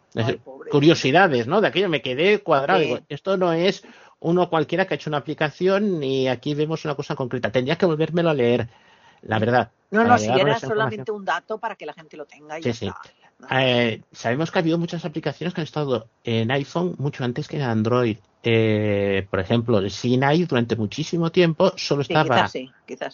[0.70, 1.61] curiosidades, ¿no?
[1.61, 3.00] De aquello me quedé cuadrado.
[3.09, 3.84] esto no es
[4.20, 7.52] uno cualquiera que ha hecho una aplicación y aquí vemos una cosa concreta.
[7.52, 8.68] Tendría que volvérmelo a leer,
[9.22, 9.70] la verdad.
[9.90, 12.72] No, no, si era solamente un dato para que la gente lo tenga y sí,
[12.72, 12.90] sí.
[13.50, 17.56] Eh, sabemos que ha habido muchas aplicaciones que han estado en iPhone mucho antes que
[17.56, 18.18] en Android.
[18.43, 22.49] Eh, por ejemplo, el Sinai durante muchísimo tiempo solo estaba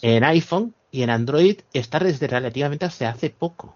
[0.01, 3.75] en iPhone y en Android está desde relativamente hace hace poco.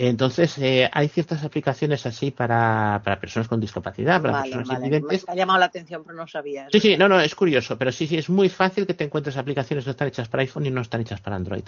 [0.00, 5.00] Entonces, eh, hay ciertas aplicaciones así para, para personas con discapacidad, para personas vale.
[5.00, 6.68] Me ha llamado la atención, pero no sabía.
[6.70, 9.36] Sí, sí, no, no, es curioso, pero sí, sí, es muy fácil que te encuentres
[9.36, 11.64] aplicaciones que están hechas para iPhone y no están hechas para Android.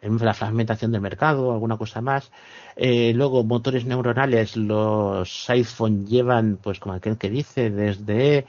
[0.00, 2.32] La fragmentación del mercado, alguna cosa más.
[2.74, 8.46] Eh, luego, motores neuronales, los iPhone llevan, pues como aquel que dice, desde...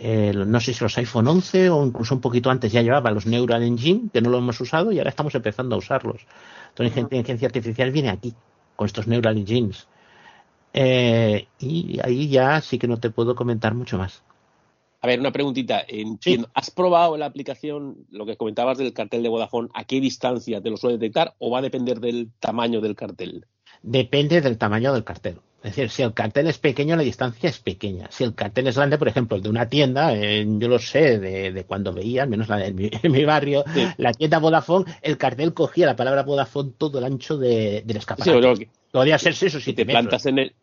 [0.00, 3.26] Eh, no sé si los iPhone 11 o incluso un poquito antes ya llevaban los
[3.26, 6.24] Neural Engine, que no lo hemos usado y ahora estamos empezando a usarlos.
[6.70, 8.32] Entonces, la inteligencia artificial viene aquí
[8.78, 9.88] con estos Neural Engines.
[10.72, 14.22] Eh, y ahí ya sí que no te puedo comentar mucho más.
[15.00, 15.84] A ver, una preguntita.
[16.54, 20.70] ¿Has probado la aplicación, lo que comentabas del cartel de Vodafone, a qué distancia te
[20.70, 23.46] lo suele detectar o va a depender del tamaño del cartel?
[23.82, 25.40] Depende del tamaño del cartel.
[25.62, 28.08] Es decir, si el cartel es pequeño, la distancia es pequeña.
[28.12, 31.18] Si el cartel es grande, por ejemplo, el de una tienda, eh, yo lo sé
[31.18, 33.64] de, cuando veía, al menos la de mi, en mi barrio,
[33.96, 38.56] la tienda Vodafone, el cartel cogía la palabra Vodafone todo el ancho de, del escaparate.
[38.56, 40.54] Sí, Podría ser eso, si te plantas en el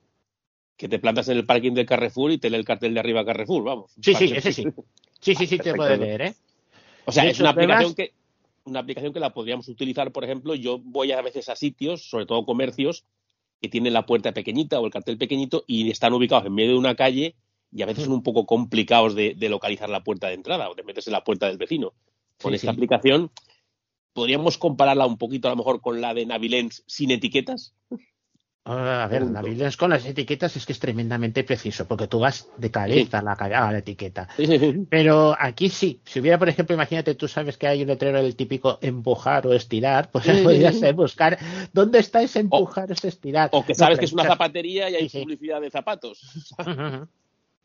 [0.77, 3.25] que te plantas en el parking de Carrefour y te lee el cartel de arriba
[3.25, 3.91] Carrefour, vamos.
[4.01, 4.65] Sí, sí, ese sí.
[5.21, 6.35] Sí, sí, sí, te puede leer, ¿eh?
[7.05, 8.11] O sea, es una aplicación que
[8.65, 12.25] una aplicación que la podríamos utilizar, por ejemplo, yo voy a veces a sitios, sobre
[12.25, 13.05] todo comercios,
[13.61, 16.77] que tienen la puerta pequeñita o el cartel pequeñito y están ubicados en medio de
[16.77, 17.35] una calle
[17.71, 20.83] y a veces son un poco complicados de, localizar la puerta de entrada o de
[20.83, 21.93] meterse en la puerta del vecino.
[22.41, 23.31] Con esta aplicación
[24.13, 27.75] podríamos compararla un poquito a lo mejor con la de Navilens sin etiquetas.
[28.67, 32.71] A ver, Navilens con las etiquetas es que es tremendamente preciso, porque tú vas de
[32.71, 34.27] cabeza a, la, a la etiqueta.
[34.89, 38.35] Pero aquí sí, si hubiera, por ejemplo, imagínate, tú sabes que hay un letrero del
[38.35, 41.37] típico empujar o estirar, pues podrías buscar
[41.73, 43.49] dónde está ese empujar o ese estirar.
[43.51, 46.21] O que sabes que es una zapatería y hay publicidad de zapatos.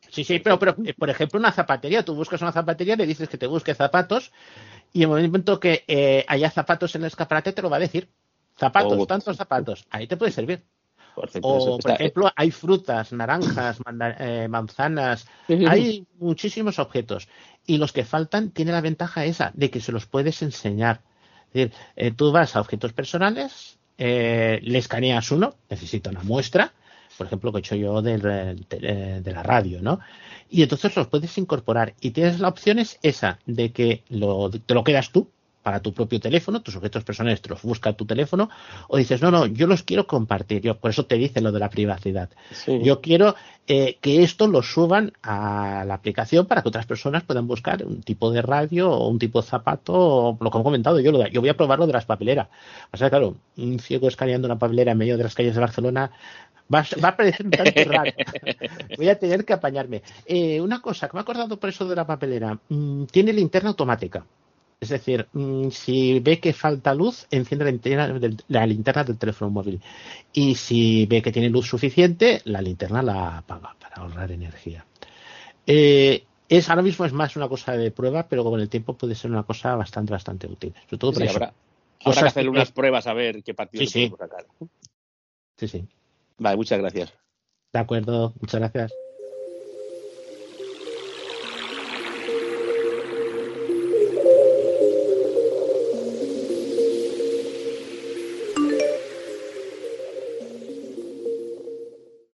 [0.08, 3.28] Sí, sí, pero, pero, eh, por ejemplo, una zapatería, tú buscas una zapatería, le dices
[3.28, 4.32] que te busque zapatos
[4.92, 7.80] y en el momento que eh, haya zapatos en el escaparate te lo va a
[7.80, 8.08] decir.
[8.58, 9.06] Zapatos, oh.
[9.06, 10.64] tantos zapatos, ahí te puede servir.
[11.42, 13.78] O, por ejemplo, hay frutas, naranjas,
[14.18, 17.28] eh, manzanas, hay muchísimos objetos.
[17.66, 21.00] Y los que faltan tienen la ventaja esa, de que se los puedes enseñar.
[21.48, 26.72] Es decir, eh, tú vas a objetos personales, le escaneas uno, necesita una muestra,
[27.18, 30.00] por ejemplo, que he hecho yo de, de, la radio, ¿no?
[30.48, 31.92] Y entonces los puedes incorporar.
[32.00, 35.28] Y tienes la opción es esa, de que lo, te lo quedas tú
[35.62, 38.48] para tu propio teléfono, tus objetos personales te los busca tu teléfono,
[38.88, 40.62] o dices, no, no, yo los quiero compartir.
[40.62, 42.30] Yo, por eso te dice lo de la privacidad.
[42.66, 43.34] Yo quiero
[43.66, 48.02] eh, que esto lo suban a la aplicación para que otras personas puedan buscar un
[48.02, 51.40] tipo de radio o un tipo de zapato, o lo que he comentado yo, yo
[51.40, 52.48] voy a probar lo de las papeleras.
[52.92, 56.10] O sea, claro, un ciego escaneando una papelera en medio de las calles de Barcelona,
[56.72, 58.12] Va, a parecer un tanto raro.
[58.96, 60.02] Voy a tener que apañarme.
[60.24, 62.58] Eh, una cosa que me he acordado por eso de la papelera.
[62.68, 64.24] Mm, tiene linterna automática.
[64.80, 69.18] Es decir, mm, si ve que falta luz, enciende la linterna, del, la linterna del
[69.18, 69.80] teléfono móvil.
[70.32, 74.86] Y si ve que tiene luz suficiente, la linterna la apaga para ahorrar energía.
[75.66, 79.14] Eh, es ahora mismo es más una cosa de prueba, pero con el tiempo puede
[79.14, 80.72] ser una cosa bastante, bastante útil.
[80.86, 81.52] Sobre todo sí, Habrá,
[82.02, 84.12] habrá que hacer unas pruebas a ver qué partido sí, sí.
[84.18, 84.46] sacar.
[85.58, 85.86] Sí, sí.
[86.38, 87.12] Vale, muchas gracias.
[87.72, 88.92] De acuerdo, muchas gracias.